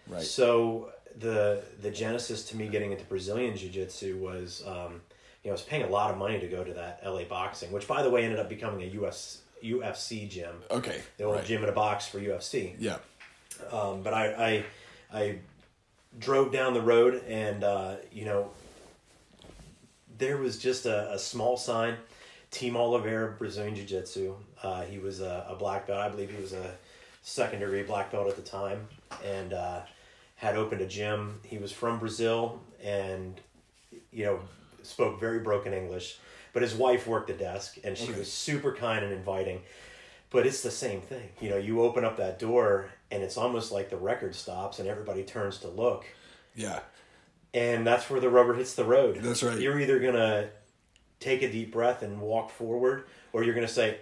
[0.07, 0.23] Right.
[0.23, 5.01] So the the genesis to me getting into Brazilian Jiu Jitsu was, um,
[5.47, 7.71] you know, I was paying a lot of money to go to that LA boxing,
[7.71, 11.01] which by the way ended up becoming a US UFC gym, Okay.
[11.15, 11.45] the old right.
[11.45, 12.75] gym in a box for UFC.
[12.77, 12.97] Yeah.
[13.71, 14.65] Um, but I,
[15.13, 15.39] I I
[16.19, 18.49] drove down the road and uh, you know
[20.17, 21.95] there was just a, a small sign,
[22.51, 24.35] Team Oliveira Brazilian Jiu Jitsu.
[24.61, 25.99] Uh, he was a, a black belt.
[26.01, 26.75] I believe he was a
[27.21, 28.85] second degree black belt at the time,
[29.23, 29.79] and uh,
[30.35, 31.39] had opened a gym.
[31.43, 33.39] He was from Brazil and
[34.11, 34.39] you know
[34.87, 36.17] spoke very broken English,
[36.53, 38.19] but his wife worked the desk and she Okay.
[38.19, 39.61] was super kind and inviting.
[40.29, 41.29] But it's the same thing.
[41.39, 44.87] You know, you open up that door and it's almost like the record stops and
[44.87, 46.05] everybody turns to look.
[46.55, 46.79] Yeah.
[47.53, 49.19] And that's where the rubber hits the road.
[49.21, 49.59] That's right.
[49.59, 50.49] You're either going to
[51.19, 53.99] take a deep breath and walk forward or you're going to say,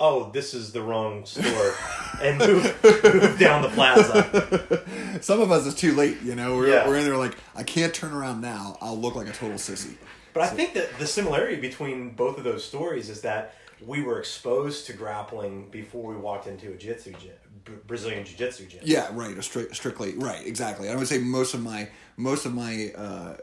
[0.00, 1.74] "Oh, this is the wrong store."
[2.22, 4.82] and move, move down the plaza.
[5.20, 6.16] Some of us it's too late.
[6.22, 6.88] You know, we're, Yeah.
[6.88, 8.78] we're in there like I can't turn around now.
[8.80, 9.94] I'll look like a total sissy.
[10.32, 13.54] But I think that the similarity between both of those stories is that
[13.86, 18.80] we were exposed to grappling before we walked into a jiu-jitsu gym, Brazilian jiu-jitsu gym.
[18.82, 19.34] Yeah, right.
[19.36, 20.88] Stri- strictly right, exactly.
[20.88, 23.36] I would say most of my most of my uh,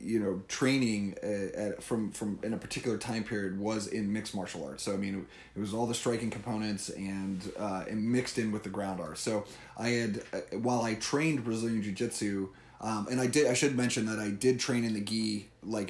[0.00, 1.26] you know training uh,
[1.58, 4.82] at, from from in a particular time period was in mixed martial arts.
[4.82, 8.62] So I mean, it was all the striking components and uh, and mixed in with
[8.62, 9.20] the ground arts.
[9.20, 9.44] So
[9.76, 12.48] I had uh, while I trained Brazilian jiu jitsu.
[12.80, 13.48] Um, and I did.
[13.48, 15.88] I should mention that I did train in the gi like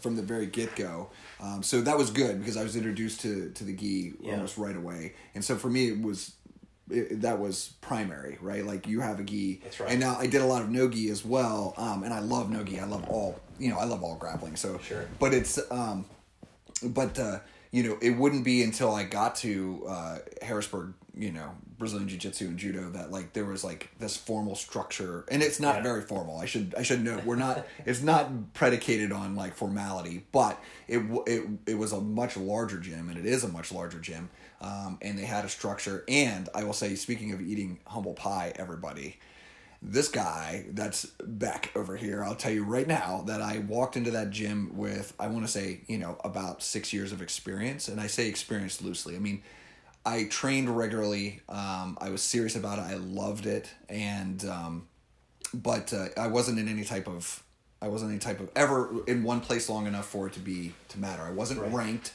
[0.00, 1.10] from the very get go.
[1.40, 4.34] Um, so that was good because I was introduced to to the gi Yeah.
[4.34, 5.14] almost right away.
[5.34, 6.30] And so for me, it was
[6.90, 8.64] it, that was primary, right?
[8.64, 9.90] Like you have a gi, That's right.
[9.90, 12.50] and now I did a lot of no gi as well, um, and I love
[12.50, 12.80] no gi.
[12.80, 14.56] I love all, you know, I love all grappling.
[14.56, 15.06] So Sure.
[15.18, 16.04] but it's, um,
[16.82, 17.38] but uh,
[17.70, 22.18] you know, it wouldn't be until I got to uh, Harrisburg, you know, Brazilian Jiu
[22.18, 25.82] Jitsu and Judo that like there was like this formal structure, and it's not Yeah.
[25.82, 26.38] very formal.
[26.38, 27.66] I should I should note we're not.
[27.86, 33.08] it's not predicated on like formality, but it it it was a much larger gym,
[33.08, 34.28] and it is a much larger gym.
[34.62, 38.52] Um, and they had a structure, and I will say, speaking of eating humble pie,
[38.54, 39.18] everybody,
[39.82, 44.12] this guy that's Beck over here, I'll tell you right now that I walked into
[44.12, 47.88] that gym with, I want to say, you know, about six years of experience.
[47.88, 49.16] And I say experience loosely.
[49.16, 49.42] I mean,
[50.06, 51.40] I trained regularly.
[51.48, 52.82] Um, I was serious about it.
[52.82, 53.68] I loved it.
[53.88, 54.86] And, um,
[55.52, 57.42] but uh, I wasn't in any type of,
[57.80, 60.72] I wasn't any type of, ever in one place long enough for it to be,
[60.90, 61.22] to matter.
[61.22, 61.72] I wasn't Right.
[61.72, 62.12] ranked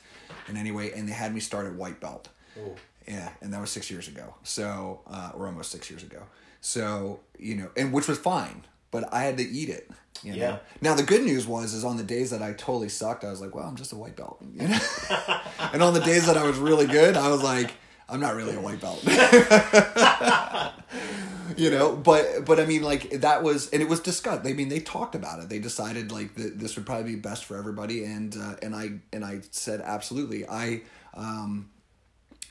[0.47, 0.93] in any way.
[0.93, 2.29] And they had me start at white belt.
[2.57, 2.75] Ooh.
[3.07, 4.35] Yeah, and that was six years ago.
[4.43, 6.23] So, uh, or almost six years ago.
[6.59, 9.89] So, you know, and which was fine, but I had to eat it.
[10.23, 10.37] You know?
[10.37, 10.57] Yeah.
[10.81, 13.39] Now the good news was, is on the days that I totally sucked, I was
[13.39, 14.43] like, well, I'm just a white belt.
[14.53, 14.79] You know?
[15.71, 17.71] and on the days that I was really good, I was like,
[18.09, 19.03] I'm not really a white belt.
[21.57, 24.47] you know, but but I mean, like that was, and it was discussed.
[24.47, 25.49] I mean, they talked about it.
[25.49, 28.99] They decided like that this would probably be best for everybody, and uh, and I
[29.11, 30.47] and I said absolutely.
[30.47, 30.83] I
[31.15, 31.69] um,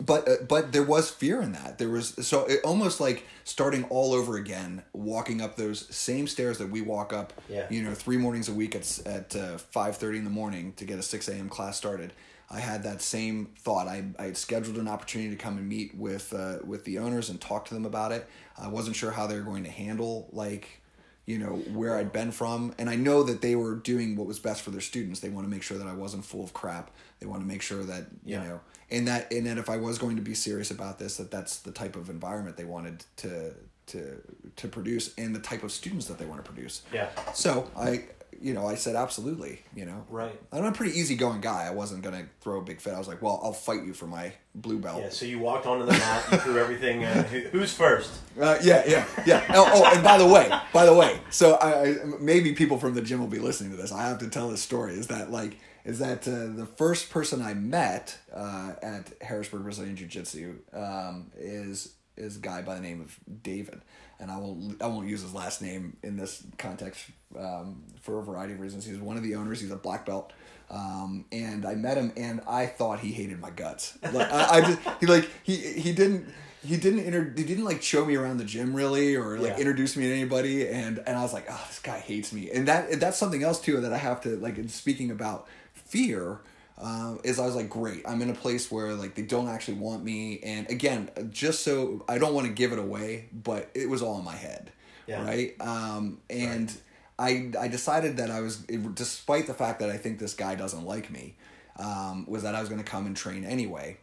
[0.05, 3.85] but uh, but there was fear in that there was so it almost like starting
[3.85, 7.67] all over again walking up those same stairs that we walk up Yeah.
[7.71, 10.99] you know three mornings a week at at uh, 5.30 in the morning to get
[10.99, 12.13] a 6 a.m class started
[12.49, 13.89] I had that same thought.
[13.89, 17.29] I, I had scheduled an opportunity to come and meet with uh, with the owners
[17.29, 18.25] and talk to them about it.
[18.57, 20.81] I wasn't sure how they were going to handle like
[21.27, 24.39] you know where I'd been from, and I know that they were doing what was
[24.39, 25.21] best for their students.
[25.21, 26.91] They want to make sure that I wasn't full of crap.
[27.21, 28.45] They want to make sure that you Yeah.
[28.45, 28.61] know,
[28.91, 31.59] and that and that if I was going to be serious about this, that that's
[31.59, 33.55] the type of environment they wanted to
[33.89, 34.23] to
[34.57, 36.83] to produce, and the type of students that they want to produce.
[36.93, 37.09] Yeah.
[37.35, 38.05] So I,
[38.41, 39.61] you know, I said absolutely.
[39.75, 40.39] You know, Right.
[40.53, 41.67] I'm a pretty easygoing guy.
[41.67, 42.95] I wasn't gonna throw a big fit.
[42.95, 45.03] I was like, well, I'll fight you for my blue belt.
[45.03, 45.09] Yeah.
[45.11, 46.25] So you walked onto the mat.
[46.31, 47.05] You threw everything.
[47.05, 48.11] Uh, who, who's first?
[48.41, 49.45] Uh, yeah, yeah, yeah.
[49.51, 52.95] Oh, oh, and by the way, by the way, so I, I maybe people from
[52.95, 53.93] the gym will be listening to this.
[53.93, 54.95] I have to tell this story.
[54.95, 59.97] Is that like is that uh, the first person I met uh, at Harrisburg Brazilian
[59.97, 63.81] Jiu Jitsu um, is is a guy by the name of David,
[64.21, 67.05] and I will I won't use his last name in this context
[67.39, 68.85] um, for a variety of reasons.
[68.87, 69.61] He's one of the owners.
[69.61, 70.33] He's a black belt.
[70.69, 73.97] Um, and I met him, and I thought he hated my guts.
[74.03, 76.27] Like I, I just, he like he he didn't
[76.65, 79.59] he didn't inter- he didn't like show me around the gym really or like Yeah.
[79.59, 82.67] introduce me to anybody and and I was like oh this guy hates me and
[82.67, 86.41] that that's something else too that I have to like in speaking about fear
[86.79, 89.79] uh, is I was like great I'm in a place where like they don't actually
[89.79, 93.89] want me and again just so I don't want to give it away but it
[93.89, 94.71] was all in my head
[95.07, 95.25] Yeah.
[95.25, 95.55] right?
[95.61, 96.71] Um and
[97.19, 98.59] I I decided that I was
[98.95, 101.37] despite the fact that I think this guy doesn't like me
[101.79, 103.97] um was that I was going to come and train anyway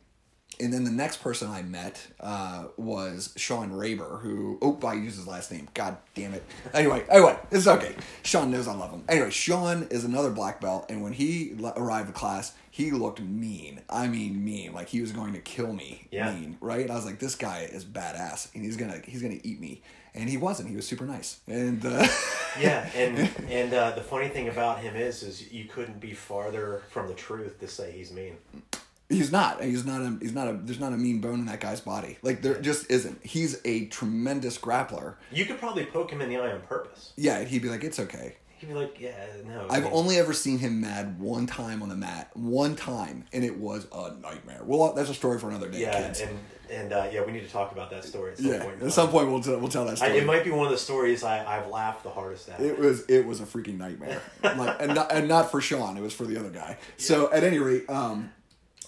[0.59, 5.15] and then the next person I met uh, was Sean Raber, who oh I use
[5.15, 5.67] his last name.
[5.73, 6.43] God damn it.
[6.73, 7.95] Anyway, anyway, it's okay.
[8.23, 9.03] Sean knows I love him.
[9.07, 13.21] Anyway, Sean is another black belt, and when he l- arrived to class, he looked
[13.21, 13.81] mean.
[13.89, 14.73] I mean, mean.
[14.73, 16.07] Like he was going to kill me.
[16.11, 16.33] Yeah.
[16.33, 16.89] Mean, right?
[16.89, 19.81] I was like, this guy is badass, and he's gonna he's gonna eat me.
[20.15, 20.69] And he wasn't.
[20.69, 21.39] He was super nice.
[21.47, 22.07] And uh,
[22.59, 26.83] Yeah, and and uh, the funny thing about him is, is you couldn't be farther
[26.89, 28.37] from the truth to say he's mean.
[29.09, 29.63] He's not.
[29.63, 30.17] He's not a.
[30.19, 30.53] He's not a.
[30.53, 32.17] There's not a mean bone in that guy's body.
[32.21, 33.23] Like there just isn't.
[33.23, 35.15] He's a tremendous grappler.
[35.31, 37.13] You could probably poke him in the eye on purpose.
[37.15, 39.13] Yeah, he'd be like, "It's okay." He'd be like, "Yeah,
[39.45, 43.25] no." I've I only ever seen him mad one time on the mat, one time,
[43.33, 44.61] and it was a nightmare.
[44.63, 46.21] Well, that's a story for another day, yeah, kids.
[46.21, 46.39] and
[46.71, 48.81] and uh, yeah, we need to talk about that story at some yeah, point.
[48.81, 50.17] at some point we'll tell, we'll tell that I, story.
[50.17, 52.59] it might be one of the stories I, I've laughed the hardest at.
[52.61, 56.01] it was it was a freaking nightmare, like and not, and not for Sean, it
[56.01, 56.77] was for the other guy.
[56.97, 58.31] So at any rate, um,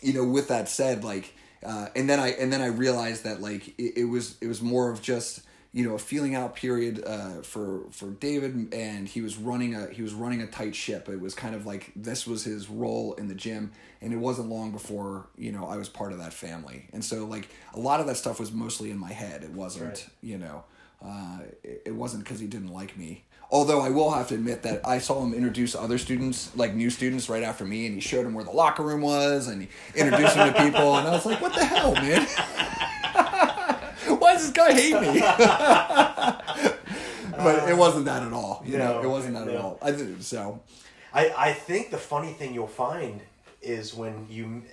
[0.06, 3.42] you know, with that said, like, uh, and then I and then I realized that
[3.42, 5.42] like it, it was it was more of just
[5.74, 9.88] you know a feeling out period uh, for for David, and he was running a
[9.90, 11.10] he was running a tight ship.
[11.10, 14.50] It was kind of like this was his role in the gym, and it wasn't
[14.50, 18.00] long before you know I was part of that family, and so like a lot
[18.00, 19.44] of that stuff was mostly in my head.
[19.44, 20.10] It wasn't Right.
[20.22, 20.64] you know
[21.04, 23.26] uh, it, it wasn't because he didn't like me.
[23.52, 26.90] Although I will have to admit that I saw him introduce other students, like new
[26.90, 29.70] students, right after me, and he showed them where the locker room was, and he
[29.96, 32.26] introduced them to people, and I was like, "What the hell, man?
[34.20, 35.20] Why does this guy hate me?"
[37.38, 38.64] but it wasn't that at all.
[38.66, 39.78] You know, it wasn't that at all.
[39.82, 40.62] I did so.
[41.14, 43.22] I, I think the funny thing you'll find
[43.62, 44.64] is when you.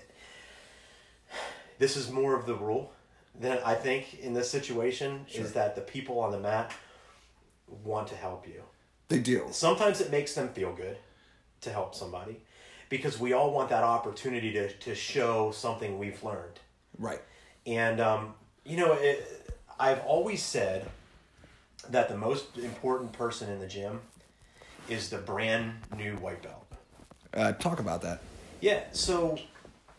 [1.78, 2.92] This is more of the rule
[3.38, 5.44] than I think in this situation Sure.
[5.44, 6.70] is that the people on the mat
[7.66, 8.62] want to help you.
[9.08, 9.46] They do.
[9.50, 10.96] Sometimes it makes them feel good
[11.60, 12.40] to help somebody
[12.88, 16.60] because we all want that opportunity to, to show something we've learned.
[16.98, 17.20] Right.
[17.66, 20.88] And, um, you know, it, I've always said
[21.90, 24.00] that the most important person in the gym
[24.88, 26.66] is the brand new white belt.
[27.34, 28.20] Uh, talk about that.
[28.60, 29.38] Yeah, so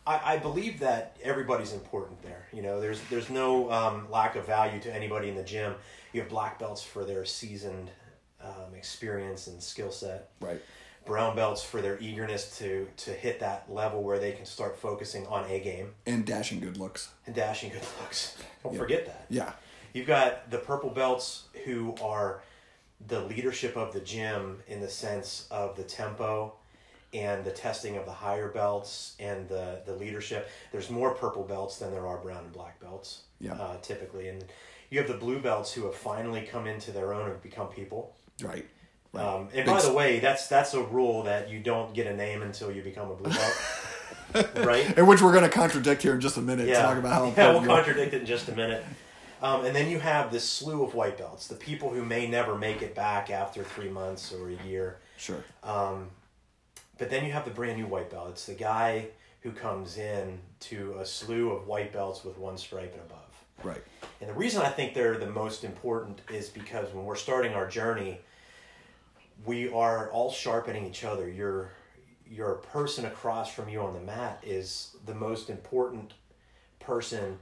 [0.06, 2.46] I, I believe that everybody's important there.
[2.52, 5.74] You know, there's there's no um, lack of value to anybody in the gym.
[6.12, 7.90] You have black belts for their seasoned
[8.42, 10.30] um, experience and skill set.
[10.40, 10.60] Right.
[11.06, 15.26] Brown belts for their eagerness to to hit that level where they can start focusing
[15.26, 17.10] on a game And dashing good looks.
[17.26, 18.36] and dashing good looks.
[18.62, 18.78] Don't Yeah.
[18.78, 19.26] forget that.
[19.28, 19.52] Yeah.
[19.92, 22.42] You've got the purple belts who are
[23.06, 26.54] the leadership of the gym in the sense of the tempo
[27.14, 30.50] and the testing of the higher belts and the, the leadership.
[30.72, 33.54] There's more purple belts than there are brown and black belts, Yeah.
[33.54, 34.28] uh, typically.
[34.28, 34.44] And
[34.90, 38.14] you have the blue belts who have finally come into their own and become people.
[38.42, 38.66] Right.
[39.12, 39.24] Right.
[39.24, 42.16] Um, and Big by the way, that's that's a rule that you don't get a
[42.16, 44.92] name until you become a blue belt, right?
[44.98, 46.66] And which we're going to contradict here in just a minute.
[46.66, 46.82] yeah.
[46.82, 48.84] Talk about how yeah, we'll contradict it in just a minute.
[49.40, 52.56] Um, and then you have this slew of white belts, the people who may never
[52.58, 54.98] make it back after three months or a year.
[55.16, 55.44] Sure.
[55.62, 56.08] Um,
[56.98, 58.28] but then you have the brand new white belt.
[58.30, 59.08] It's the guy
[59.40, 63.20] who comes in to a slew of white belts with one stripe and above.
[63.62, 63.82] Right.
[64.20, 67.68] And the reason I think they're the most important is because when we're starting our
[67.68, 68.20] journey,
[69.44, 71.28] we are all sharpening each other.
[71.28, 71.70] You're
[72.30, 76.14] your person across from you on the mat is the most important
[76.80, 77.38] person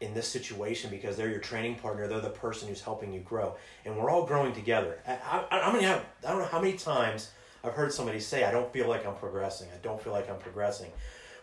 [0.00, 2.06] in this situation because they're your training partner.
[2.06, 4.98] They're the person who's helping you grow, and we're all growing together.
[5.06, 5.12] I,
[5.50, 7.30] I, I, have, I don't know how many times
[7.68, 9.68] I've heard somebody say, "I don't feel like I'm progressing.
[9.74, 10.90] I don't feel like I'm progressing."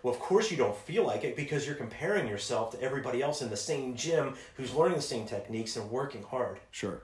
[0.03, 3.41] Well, of course you don't feel like it because you're comparing yourself to everybody else
[3.41, 6.59] in the same gym who's learning the same techniques and working hard.
[6.71, 7.01] Sure.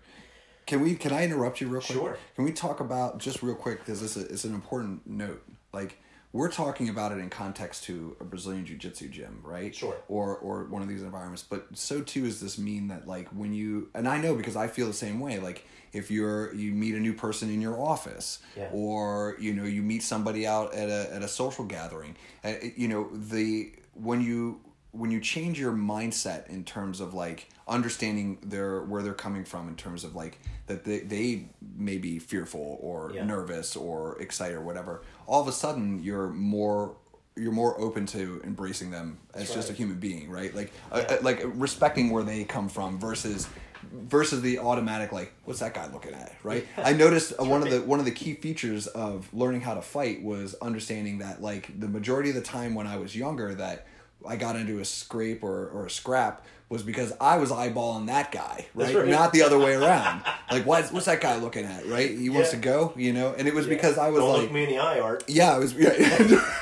[0.67, 0.95] Can we?
[0.95, 1.97] Can I interrupt you real quick?
[1.97, 2.17] Sure.
[2.36, 5.43] Can we talk about just real quick because this is an important note.
[5.74, 5.97] Like
[6.34, 9.76] we're talking about it in context to a Brazilian Jiu Jitsu gym, right?
[9.76, 9.98] Sure.
[10.08, 13.54] Or or one of these environments, but so too does this mean that like when
[13.54, 15.40] you and I know because I feel the same way.
[15.40, 18.70] Like if you're you meet a new person in your office, yeah.
[18.72, 22.16] or you know you meet somebody out at a at a social gathering,
[22.46, 24.62] uh, you know the when you
[24.92, 29.70] when you change your mindset in terms of like understanding their where they're coming from
[29.70, 33.24] in terms of like that they, they may be fearful or yeah.
[33.24, 35.02] nervous or excited or whatever
[35.32, 36.96] all of a sudden you're more
[37.38, 40.54] you're more open to embracing them as just a human being right?
[40.54, 40.98] Like Yeah.
[40.98, 43.48] uh, like respecting where they come from versus
[43.94, 46.36] versus the automatic like what's that guy looking at?
[46.44, 46.68] Right?
[46.78, 49.82] I noticed uh, one of the one of the key features of learning how to
[49.82, 53.88] fight was understanding that like the majority of the time when i was younger that
[54.28, 58.32] i got into a scrape or, or a scrap was because i was eyeballing that
[58.32, 59.07] guy right, right.
[59.07, 62.51] not the other way around like what's, what's that guy looking at right he wants
[62.51, 63.74] to go you know and it was Yeah.
[63.76, 65.24] because i was don't like look me in the eye, Art.
[65.28, 65.74] yeah, I was.
[65.74, 65.91] Yeah.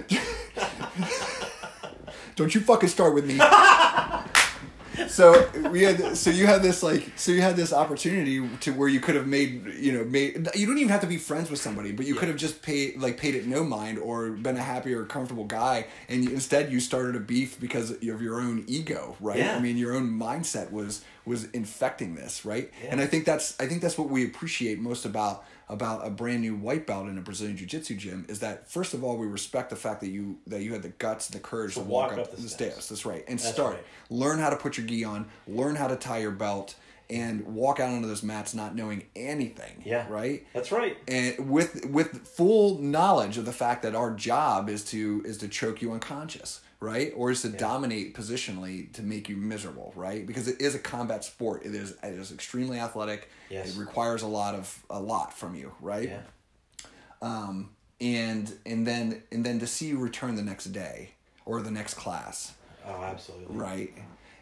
[2.36, 3.34] Don't you fucking start with me.
[5.08, 8.88] So we had so you had this like so you had this opportunity to where
[8.88, 11.60] you could have made you know made you don't even have to be friends with
[11.60, 14.62] somebody but you could have just paid like paid it no mind or been a
[14.62, 19.16] happier comfortable guy and you, instead you started a beef because of your own ego
[19.20, 19.56] right Yeah.
[19.56, 22.90] i mean your own mindset was was infecting this right Yeah.
[22.92, 26.42] and i think that's i think that's what we appreciate most about about a brand
[26.42, 29.70] new white belt in a Brazilian jiu-jitsu gym is that first of all we respect
[29.70, 32.34] the fact that you that you had the guts and the courage to, walk, up,
[32.36, 32.88] the stairs.
[32.88, 33.84] that's right and That's start right.
[34.10, 36.74] learn how to put your gi on learn how to tie your belt
[37.08, 40.06] and walk out onto those mats not knowing anything Yeah.
[40.08, 40.96] right That's right.
[41.08, 45.48] and with with full knowledge of the fact that our job is to is to
[45.48, 50.48] choke you unconscious right or is to dominate positionally to make you miserable right because
[50.48, 53.74] it is a combat sport it is it is extremely athletic Yes.
[53.74, 56.20] it requires a lot of a lot from you right Yeah.
[57.22, 57.70] um,
[58.00, 61.10] and and then and then to see you return the next day
[61.44, 62.54] or the next class
[62.86, 63.56] Oh, absolutely.
[63.56, 63.92] right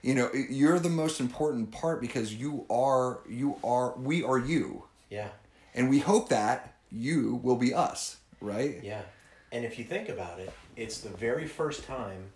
[0.03, 4.85] you know you're the most important part because you are you are we are you
[5.11, 5.29] Yeah.
[5.75, 9.03] and we hope that you will be us right Yeah.
[9.51, 12.31] And if you think about it, it's the very first time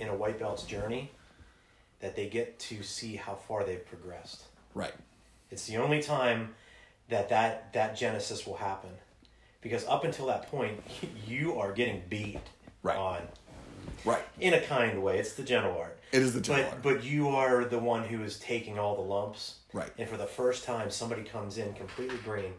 [0.00, 1.12] in a white belt's journey
[2.00, 4.42] that they get to see how far they've progressed.
[4.74, 4.92] right
[5.50, 6.54] It's the only time
[7.08, 8.90] that that, that genesis will happen.
[9.60, 10.80] Because up until that point,
[11.26, 12.40] you are getting beat
[12.82, 12.96] Right.
[12.98, 13.22] on
[14.04, 15.18] right in a kind way.
[15.18, 15.98] It's the gentle art.
[16.12, 16.82] It is the gentle but, art.
[16.82, 19.60] But you are the one who is taking all the lumps.
[19.72, 19.90] Right.
[19.96, 22.52] And for the first time, somebody comes in completely green,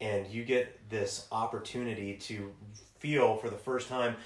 [0.00, 2.50] and you get this opportunity to
[2.98, 4.16] feel for the first time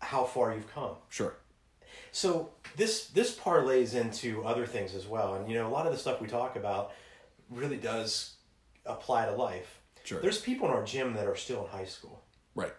[0.00, 0.96] how far you've come.
[1.08, 1.34] sure
[2.12, 5.92] So this this parlays into other things as well, and you know a lot of
[5.92, 6.92] the stuff we talk about
[7.50, 8.34] really does
[8.86, 9.80] apply to life.
[10.04, 10.20] Sure.
[10.20, 12.22] There's people in our gym that are still in high school.
[12.54, 12.72] right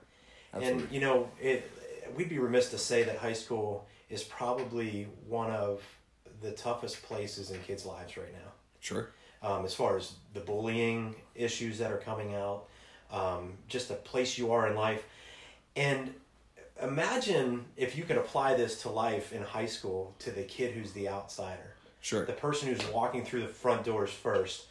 [0.53, 1.69] absolutely And you know, it
[2.15, 5.81] we'd be remiss to say that high school is probably one of
[6.41, 8.51] the toughest places in kids' lives right now.
[8.79, 9.11] sure
[9.41, 12.67] Um, as far as the bullying issues that are coming out,
[13.11, 15.03] um, just the place you are in life,
[15.75, 16.13] and
[16.81, 20.91] imagine if you could apply this to life in high school to the kid who's
[20.93, 21.75] the outsider.
[22.01, 22.25] Sure.
[22.25, 24.67] The person who's walking through the front doors first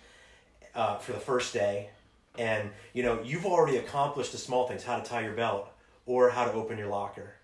[0.75, 1.91] uh, for the first day.
[2.39, 5.69] And you know you've already accomplished the small things how to tie your belt
[6.07, 7.35] or how to open your locker.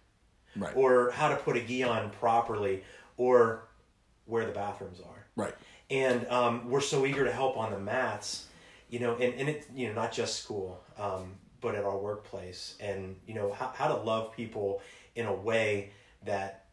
[0.55, 0.75] Right.
[0.75, 2.83] Or how to put a gi on properly
[3.17, 3.69] or
[4.25, 5.27] where the bathrooms are.
[5.37, 5.55] Right.
[5.91, 8.47] And um, we're so eager to help on the mats
[8.89, 11.33] you know and, and it you know not just school um,
[11.67, 14.81] but at our workplace and you know how, how to love people
[15.17, 15.91] in a way
[16.25, 16.67] that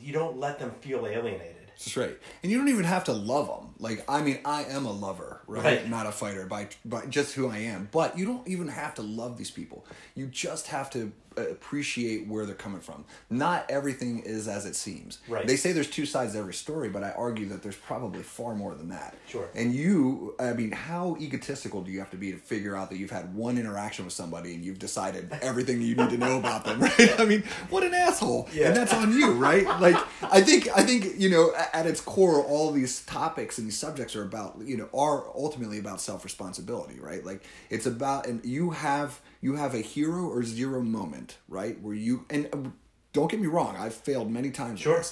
[0.00, 2.18] you don't let them feel alienated That's right.
[2.42, 3.74] And you don't even have to love them.
[3.78, 5.64] Like, I mean, I am a lover, right?
[5.64, 5.90] Right.
[5.90, 7.90] Not a fighter by, by just who I am.
[7.92, 9.84] But you don't even have to love these people.
[10.14, 13.04] You just have to appreciate where they're coming from.
[13.30, 15.18] Not everything is as it seems.
[15.28, 15.46] Right.
[15.46, 18.54] They say there's two sides to every story, but I argue that there's probably far
[18.54, 19.14] more than that.
[19.28, 19.48] Sure.
[19.54, 22.98] And you, I mean, how egotistical do you have to be to figure out that
[22.98, 26.64] you've had one interaction with somebody and you've decided everything you need to know about
[26.64, 27.20] them, right?
[27.20, 28.48] I mean, what an asshole.
[28.52, 28.68] Yeah.
[28.68, 29.66] And that's on you, right?
[29.76, 33.76] Like, I think, I think, you know, at its core, all these topics and these
[33.76, 37.24] subjects are about, you know, are ultimately about self responsibility, right?
[37.24, 41.80] Like, it's about, and you have, you have a hero or zero moment, right?
[41.80, 42.70] Where you and uh,
[43.12, 44.80] don't get me wrong, I've failed many times.
[44.80, 45.02] Sure.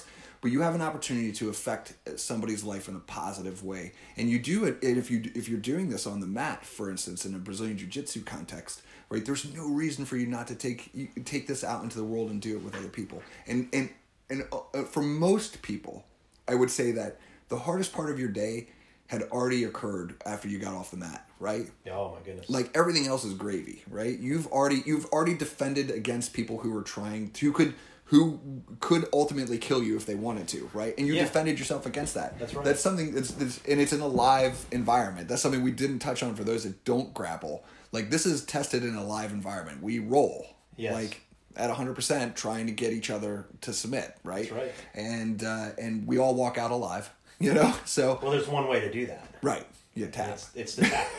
[0.41, 4.37] But you have an opportunity to affect somebody's life in a positive way, and you
[4.37, 7.39] do it if you if you're doing this on the mat, for instance, in a
[7.39, 9.25] Brazilian jiu-jitsu context, right?
[9.25, 12.29] There's no reason for you not to take you, take this out into the world
[12.29, 13.23] and do it with other people.
[13.47, 13.89] And and
[14.29, 16.05] and uh, for most people,
[16.47, 17.19] I would say that
[17.49, 18.67] the hardest part of your day
[19.07, 21.69] had already occurred after you got off the mat, right?
[21.91, 22.49] Oh my goodness.
[22.49, 24.17] Like everything else is gravy, right?
[24.17, 27.73] You've already you've already defended against people who were trying to could
[28.09, 28.39] who
[28.79, 30.93] could ultimately kill you if they wanted to, right?
[30.97, 31.23] And you Yeah.
[31.23, 32.37] defended yourself against that.
[32.37, 32.63] That's right.
[32.63, 35.27] That's something that's, that's and it's in a live environment.
[35.27, 37.63] That's something we didn't touch on for those that don't grapple.
[37.91, 39.81] Like this is tested in a live environment.
[39.81, 40.47] We roll.
[40.77, 40.93] Yes.
[40.93, 41.21] Like
[41.55, 44.49] at 100% trying to get each other to submit, right?
[44.49, 44.71] That's right.
[44.93, 47.73] And uh, and we all walk out alive, you know?
[47.85, 49.27] So Well, there's one way to do that.
[49.41, 50.29] right, you tap.
[50.33, 51.07] It's, it's the tap.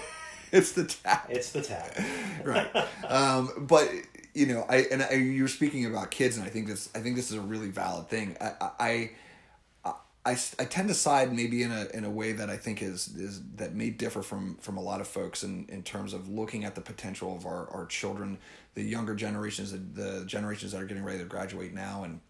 [0.52, 1.98] It's the tap it's the tap.
[2.44, 2.70] right
[3.08, 3.90] um, but
[4.32, 7.00] you know i and I, you were speaking about kids and i think this i
[7.00, 9.10] think this is a really valid thing i i
[9.84, 9.90] I,
[10.24, 13.08] I, I tend to side maybe in a in a way that I think is
[13.16, 16.64] is that may differ from from a lot of folks in in terms of looking
[16.64, 18.38] at the potential of our our children,
[18.74, 22.20] the younger generations, the, the generations that are getting ready to graduate now, and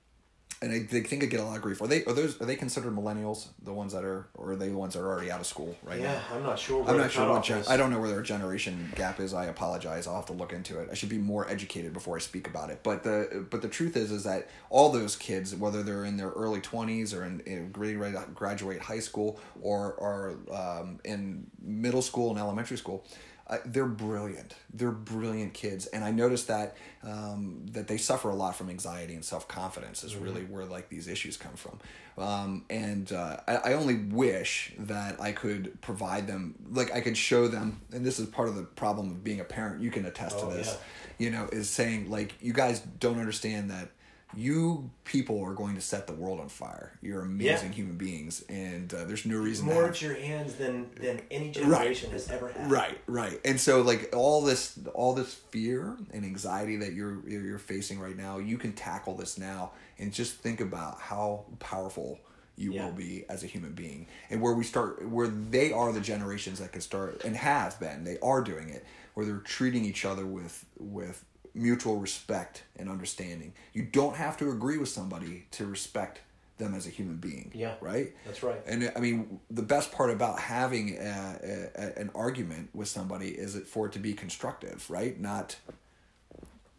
[0.62, 1.82] and I they think I get a lot of grief.
[1.82, 3.48] Are they are those are they considered millennials?
[3.62, 5.76] The ones that are or are they the ones that are already out of school
[5.82, 6.12] right now?
[6.12, 6.88] Yeah, I'm not sure.
[6.88, 9.34] I'm not sure what gen- I don't know where their generation gap is.
[9.34, 10.06] I apologize.
[10.06, 10.88] I'll have to look into it.
[10.90, 12.80] I should be more educated before I speak about it.
[12.82, 16.30] But the but the truth is is that all those kids, whether they're in their
[16.30, 22.38] early twenties or in, in graduate high school or or um, in middle school and
[22.38, 23.04] elementary school.
[23.48, 24.54] Uh, they're brilliant.
[24.74, 29.14] They're brilliant kids, and I noticed that um, that they suffer a lot from anxiety
[29.14, 30.02] and self confidence.
[30.02, 31.78] Is really where like these issues come from,
[32.18, 37.16] um, and uh, I, I only wish that I could provide them, like I could
[37.16, 39.80] show them, and this is part of the problem of being a parent.
[39.80, 40.76] You can attest Oh, to this,
[41.18, 41.26] yeah.
[41.26, 43.90] you know, is saying like you guys don't understand that
[44.34, 46.98] you people are going to set the world on fire.
[47.00, 50.90] You're amazing human beings, and uh, there's no reason to More at your hands than
[51.00, 52.70] than any generation has ever had.
[52.70, 53.40] Right, right.
[53.44, 58.16] And so like all this all this fear and anxiety that you're you're facing right
[58.16, 62.18] now, you can tackle this now and just think about how powerful
[62.58, 62.86] you Yeah.
[62.86, 64.06] will be as a human being.
[64.30, 68.04] And where we start where they are the generations that can start and have been,
[68.04, 71.24] they are doing it, where they're treating each other with with
[71.56, 73.52] mutual respect and understanding.
[73.72, 76.20] You don't have to agree with somebody to respect
[76.58, 77.50] them as a human being.
[77.54, 77.74] Yeah.
[77.80, 78.14] Right?
[78.24, 78.60] That's right.
[78.66, 83.56] And I mean, the best part about having a, a, an argument with somebody is
[83.56, 85.18] it for it to be constructive, right?
[85.20, 85.56] Not,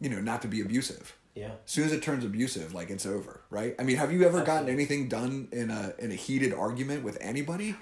[0.00, 1.14] you know, not to be abusive.
[1.34, 1.52] Yeah.
[1.64, 3.76] As soon as it turns abusive, like it's over, right?
[3.78, 7.16] I mean, have you ever gotten anything done in a in a heated argument with
[7.20, 7.76] anybody?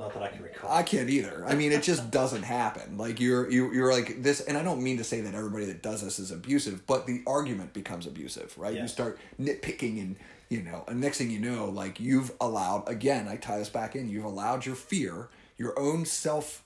[0.00, 0.72] Not that I can recall.
[0.72, 1.44] I can't either.
[1.46, 2.96] I mean, it just doesn't happen.
[2.96, 5.82] Like you're you you're like this, and I don't mean to say that everybody that
[5.82, 8.74] does this is abusive, but the argument becomes abusive, right?
[8.74, 8.82] Yeah.
[8.82, 10.16] You start nitpicking, and
[10.48, 13.28] you know, and next thing you know, like you've allowed again.
[13.28, 14.08] I tie this back in.
[14.08, 15.28] You've allowed your fear,
[15.58, 16.64] your own self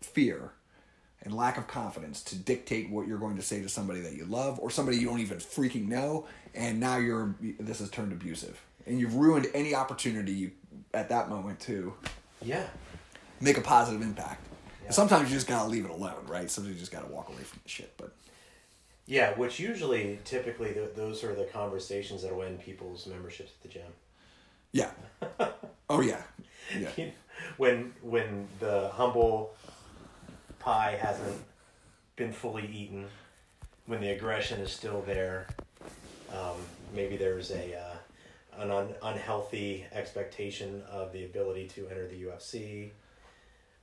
[0.00, 0.50] fear,
[1.22, 4.24] and lack of confidence to dictate what you're going to say to somebody that you
[4.24, 8.60] love or somebody you don't even freaking know, and now you're this has turned abusive,
[8.84, 10.54] and you've ruined any opportunity
[10.92, 11.94] at that moment to
[12.44, 12.66] yeah.
[13.40, 14.46] make a positive impact.
[14.84, 14.90] Yeah.
[14.90, 16.50] Sometimes you just gotta leave it alone, right?
[16.50, 17.94] Sometimes you just gotta walk away from the shit.
[17.96, 18.14] But
[19.06, 23.62] Yeah, which usually, typically, th- those are the conversations that will end people's memberships at
[23.62, 23.92] the gym.
[24.72, 24.90] yeah,
[25.88, 26.22] oh yeah,
[26.78, 26.90] yeah,
[27.56, 29.54] when when the humble
[30.58, 31.40] pie hasn't
[32.16, 33.06] been fully eaten,
[33.86, 35.46] when the aggression is still there,
[36.32, 36.56] um,
[36.94, 37.93] maybe there's a uh,
[38.58, 42.90] an un- unhealthy expectation of the ability to enter the UFC.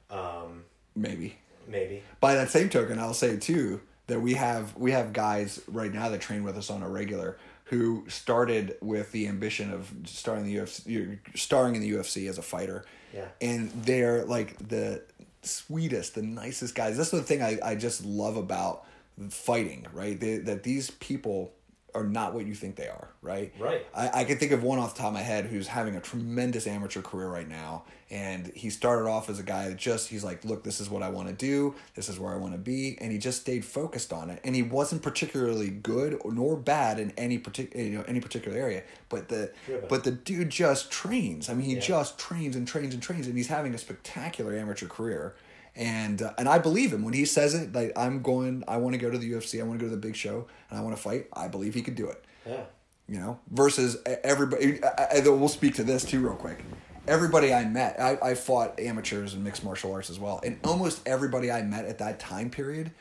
[0.10, 0.64] Um,
[0.96, 1.38] maybe.
[1.68, 2.04] maybe.
[2.20, 6.10] By that same token, I'll say too that we have we have guys right now
[6.10, 10.58] that train with us on a regular who started with the ambition of starting the
[10.58, 12.86] UFC, starring in the UFC as a fighter.
[13.14, 13.28] Yeah.
[13.42, 15.04] and they're like the
[15.42, 16.98] sweetest, the nicest guys.
[16.98, 18.86] That's the thing I, I just love about
[19.30, 20.20] fighting, right?
[20.20, 21.54] They, that these people
[21.94, 23.54] are not what you think they are, right?
[23.60, 23.86] Right.
[23.96, 26.00] I, I can think of one off the top of my head who's having a
[26.02, 27.84] tremendous amateur career right now.
[28.10, 31.02] And he started off as a guy that just, he's like, look, this is what
[31.02, 31.76] I want to do.
[31.96, 32.98] This is where I want to be.
[33.00, 34.42] And he just stayed focused on it.
[34.44, 38.84] And he wasn't particularly good nor bad in any particular, you know, any particular area.
[39.08, 39.88] But the, Driven.
[39.88, 41.50] but the dude just trains.
[41.50, 41.80] I mean, he Yeah.
[41.82, 43.28] just trains and trains and trains.
[43.28, 45.36] And he's having a spectacular amateur career.
[45.76, 47.74] And uh, and I believe him when he says it.
[47.74, 49.60] Like I'm going, I want to go to the UFC.
[49.60, 51.28] I want to go to the big show, and I want to fight.
[51.34, 52.64] I believe he could do it Yeah.
[53.08, 56.64] you know versus everybody I, I, we'll speak to this too real quick
[57.08, 61.02] everybody i met I, I fought amateurs and mixed martial arts as well and almost
[61.08, 62.92] everybody i met at that time period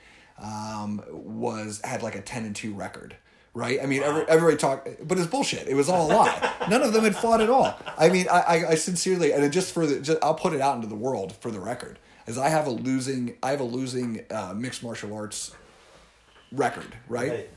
[0.43, 3.17] um, was had like a ten and two record.
[3.53, 5.67] Right, I mean, every, everybody talked, but it's bullshit.
[5.67, 6.55] It was all a lie.
[6.71, 7.77] None of them had fought at all.
[7.99, 10.77] I mean, I, I, I sincerely, and just for the, just, I'll put it out
[10.77, 11.99] into the world for the record,
[12.31, 15.55] is I have a losing, I have a losing uh, mixed martial arts
[16.53, 17.31] record, right?
[17.31, 17.51] Right.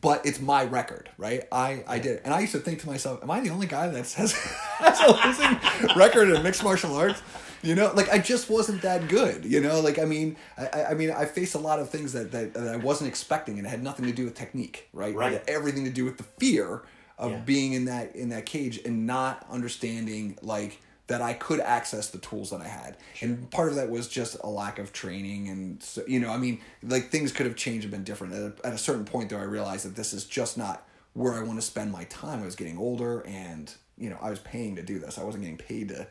[0.00, 1.42] But it's my record, right?
[1.52, 2.22] I, I did, it.
[2.24, 5.00] and I used to think to myself, "Am I the only guy that has, has
[5.00, 7.20] a losing record in mixed martial arts?"
[7.62, 9.44] You know, like I just wasn't that good.
[9.44, 12.30] You know, like I mean, I, I- mean, I faced a lot of things that,
[12.32, 15.14] that that I wasn't expecting, and it had nothing to do with technique, right?
[15.14, 15.32] Right.
[15.32, 16.82] It had everything to do with the fear
[17.18, 17.38] of Yeah.
[17.40, 22.18] being in that in that cage and not understanding like that I could access the
[22.18, 22.96] tools that I had.
[23.20, 26.38] And part of that was just a lack of training and so, you know, I
[26.38, 28.34] mean, like things could have changed and been different.
[28.34, 31.34] At a, at a certain point though, I realized that this is just not where
[31.34, 32.40] I want to spend my time.
[32.40, 35.18] I was getting older and, you know, I was paying to do this.
[35.18, 36.06] I wasn't getting paid to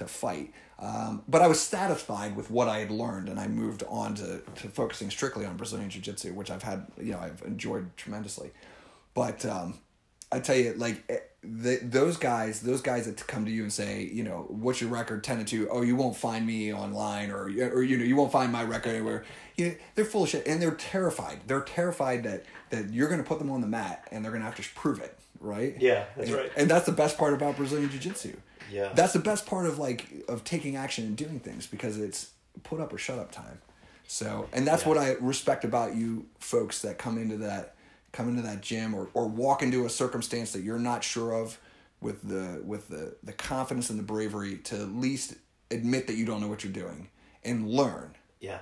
[0.00, 0.52] to fight.
[0.78, 4.40] Um, but I was satisfied with what I had learned, and I moved on to,
[4.56, 8.50] to focusing strictly on Brazilian Jiu Jitsu, which I've had, you know, I've enjoyed tremendously.
[9.12, 9.78] But um,
[10.32, 13.72] I tell you, like eh, the, those guys, those guys that come to you and
[13.72, 15.68] say, you know, what's your record, ten to two?
[15.70, 18.90] Oh, you won't find me online, or or you know, you won't find my record
[18.90, 19.24] anywhere.
[19.56, 21.40] You know, they're full of shit, and they're terrified.
[21.46, 24.42] They're terrified that that you're going to put them on the mat, and they're going
[24.42, 25.74] to have to prove it, right?
[25.80, 26.52] Yeah, that's And- right.
[26.56, 28.36] And that's the best part about Brazilian Jiu Jitsu.
[28.70, 28.92] Yeah.
[28.94, 32.30] That's the best part of like of taking action and doing things because it's
[32.62, 33.58] put up or shut up time.
[34.06, 34.88] So, and that's Yeah.
[34.88, 37.74] what I respect about you folks that come into that
[38.12, 41.58] come into that gym or, or walk into a circumstance that you're not sure of
[42.00, 45.34] with the with the the confidence and the bravery to at least
[45.70, 47.08] admit that you don't know what you're doing
[47.44, 48.14] and learn.
[48.40, 48.58] Yeah.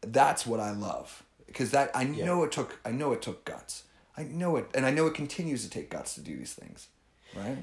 [0.00, 3.84] That's what I love because that I know it took I know it took guts.
[4.16, 6.88] I know it and I know it continues to take guts to do these things.
[7.34, 7.58] Right?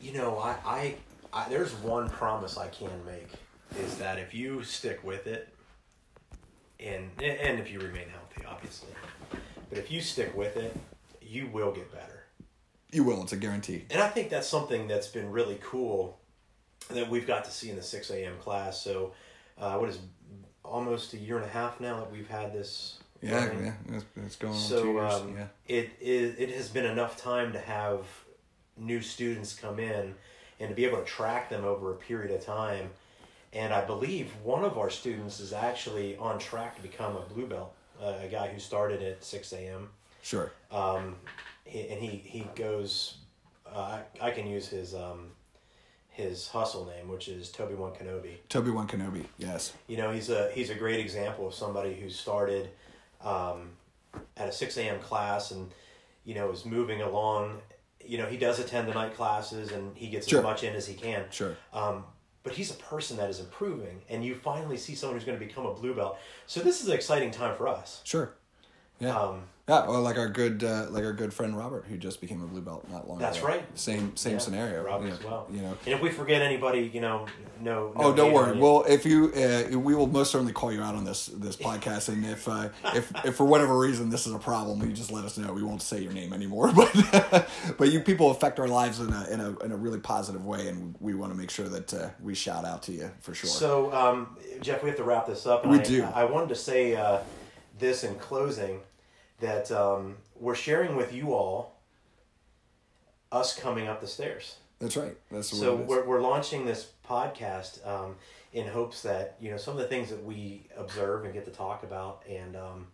[0.00, 0.94] You know, I, I,
[1.32, 3.28] I there's one promise I can make
[3.78, 5.48] is that if you stick with it,
[6.78, 8.88] and and if you remain healthy, obviously,
[9.70, 10.76] but if you stick with it,
[11.22, 12.24] you will get better.
[12.92, 13.86] You will, it's a guarantee.
[13.90, 16.18] And I think that's something that's been really cool
[16.90, 18.36] that we've got to see in the six a.m.
[18.40, 18.82] class.
[18.82, 19.12] So,
[19.58, 19.98] uh, what is
[20.64, 22.98] almost a year and a half now that we've had this.
[23.22, 23.66] Yeah, running?
[23.66, 25.12] yeah, it's, it's going on two So years.
[25.14, 28.00] um, yeah, it, it it has been enough time to have
[28.78, 30.14] new students come in
[30.58, 32.90] and to be able to track them over a period of time.
[33.52, 37.46] And I believe one of our students is actually on track to become a blue
[37.46, 39.88] belt, a guy who started at six a.m.
[40.22, 40.52] sure.
[40.70, 41.16] Um,
[41.64, 43.16] he, and he he goes.
[43.66, 45.28] Uh, I, I can use his um,
[46.08, 49.72] his hustle name, which is Toby One Kenobi Toby One Kenobi, yes.
[49.86, 52.70] you know he's a he's a great example of somebody who started
[53.24, 53.70] um,
[54.36, 55.70] at a 6 a.m class and
[56.24, 57.60] you know is moving along
[58.04, 60.40] you know he does attend the night classes and he gets Sure.
[60.40, 61.56] as much in as he can Sure.
[61.72, 62.04] um,
[62.42, 65.44] but he's a person that is improving and you finally see someone who's going to
[65.44, 68.34] become a blue belt so this is an exciting time for us Sure.
[69.00, 69.18] Yeah.
[69.18, 72.42] um, yeah, well like our good uh, like our good friend Robert who just became
[72.42, 73.46] a blue belt not long That's ago.
[73.46, 73.78] right.
[73.78, 74.82] Same same yeah, scenario.
[74.82, 75.78] Robert you as well You know.
[75.86, 77.26] and if we forget anybody you know
[77.60, 78.58] no, no Oh, don't worry.
[78.58, 82.08] Well, if you, uh, we will most certainly call you out on this this podcast,
[82.08, 85.24] and if uh, if if for whatever reason this is a problem, you just let
[85.24, 85.52] us know.
[85.52, 87.48] We won't say your name anymore, but
[87.78, 90.68] but you people affect our lives in a in a in a really positive way,
[90.68, 93.48] and we want to make sure that uh, we shout out to you for sure.
[93.50, 95.62] So, um, Jeff, we have to wrap this up.
[95.62, 96.02] and We I, do.
[96.02, 97.18] I wanted to say uh,
[97.78, 98.80] this in closing
[99.40, 101.76] that um, we're sharing with you all
[103.32, 104.56] us coming up the stairs.
[104.78, 105.16] That's right.
[105.30, 108.16] That's So we're, we're launching this podcast um,
[108.52, 111.50] in hopes that you know some of the things that we observe and get to
[111.50, 112.86] talk about, and um,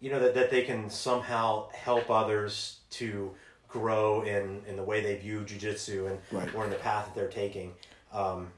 [0.00, 3.32] you know that, that they can somehow help others to
[3.68, 6.52] grow in, in the way they view jujitsu and Right.
[6.54, 7.72] or in the path that they're taking.
[8.12, 8.48] Um,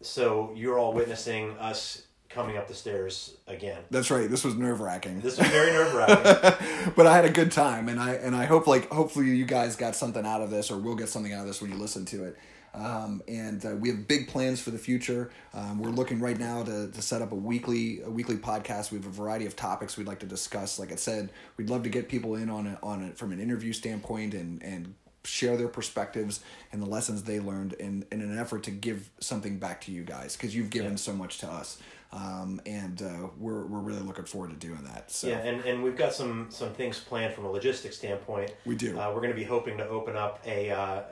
[0.00, 3.82] so you're all witnessing us coming up the stairs again.
[3.90, 4.30] That's right.
[4.30, 5.20] This was nerve wracking.
[5.20, 6.92] This was very nerve wracking.
[6.96, 9.76] but I had a good time, and I and I hope like hopefully you guys
[9.76, 12.04] got something out of this, or will get something out of this when you listen
[12.06, 12.38] to it.
[12.72, 15.32] Um, and uh, we have big plans for the future.
[15.52, 18.92] Um, we're looking right now to, to set up a weekly a weekly podcast.
[18.92, 20.78] We have a variety of topics we'd like to discuss.
[20.78, 23.40] Like I said, we'd love to get people in on it on it from an
[23.40, 26.40] interview standpoint and and share their perspectives
[26.72, 30.02] and the lessons they learned in, in an effort to give something back to you
[30.02, 30.96] guys because you've given Yeah.
[30.96, 31.76] so much to us
[32.12, 35.82] um, and uh, we're, we're really looking forward to doing that so Yeah, and, and
[35.82, 38.54] we've got some some things planned from a logistics standpoint.
[38.66, 38.98] We do.
[38.98, 41.02] Uh, we're going to be hoping to open up a uh,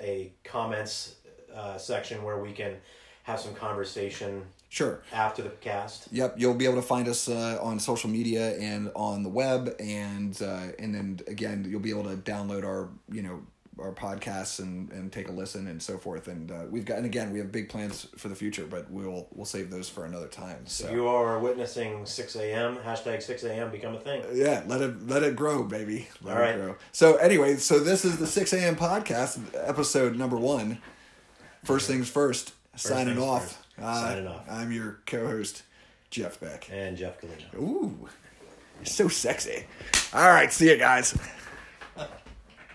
[0.00, 1.16] a comments
[1.54, 2.76] uh, section where we can
[3.24, 6.08] have some conversation sure after the cast.
[6.12, 9.74] Yep, you'll be able to find us uh, on social media and on the web,
[9.80, 13.42] and uh, and then again, you'll be able to download our you know
[13.78, 16.28] our podcasts and, and take a listen and so forth.
[16.28, 19.26] And uh, we've got and again we have big plans for the future, but we'll
[19.34, 20.66] we'll save those for another time.
[20.66, 22.76] So You are witnessing 6 a.m.
[22.76, 23.70] hashtag 6 a.m.
[23.70, 24.22] become a thing.
[24.32, 26.08] yeah, let it let it grow, baby.
[26.22, 26.56] Let All it right.
[26.56, 26.76] grow.
[26.92, 28.76] So anyway, so this is the six a.m.
[28.76, 30.78] podcast episode number one.
[31.64, 32.52] First things first.
[32.76, 33.44] signing things off.
[33.46, 33.58] first.
[33.82, 34.44] Uh, Signing off.
[34.48, 35.64] I'm your co-host,
[36.10, 36.68] Jeff Beck.
[36.70, 37.54] And Jeff Galino.
[37.60, 38.08] Ooh,
[38.84, 39.64] so sexy.
[40.12, 41.18] All right, see you guys.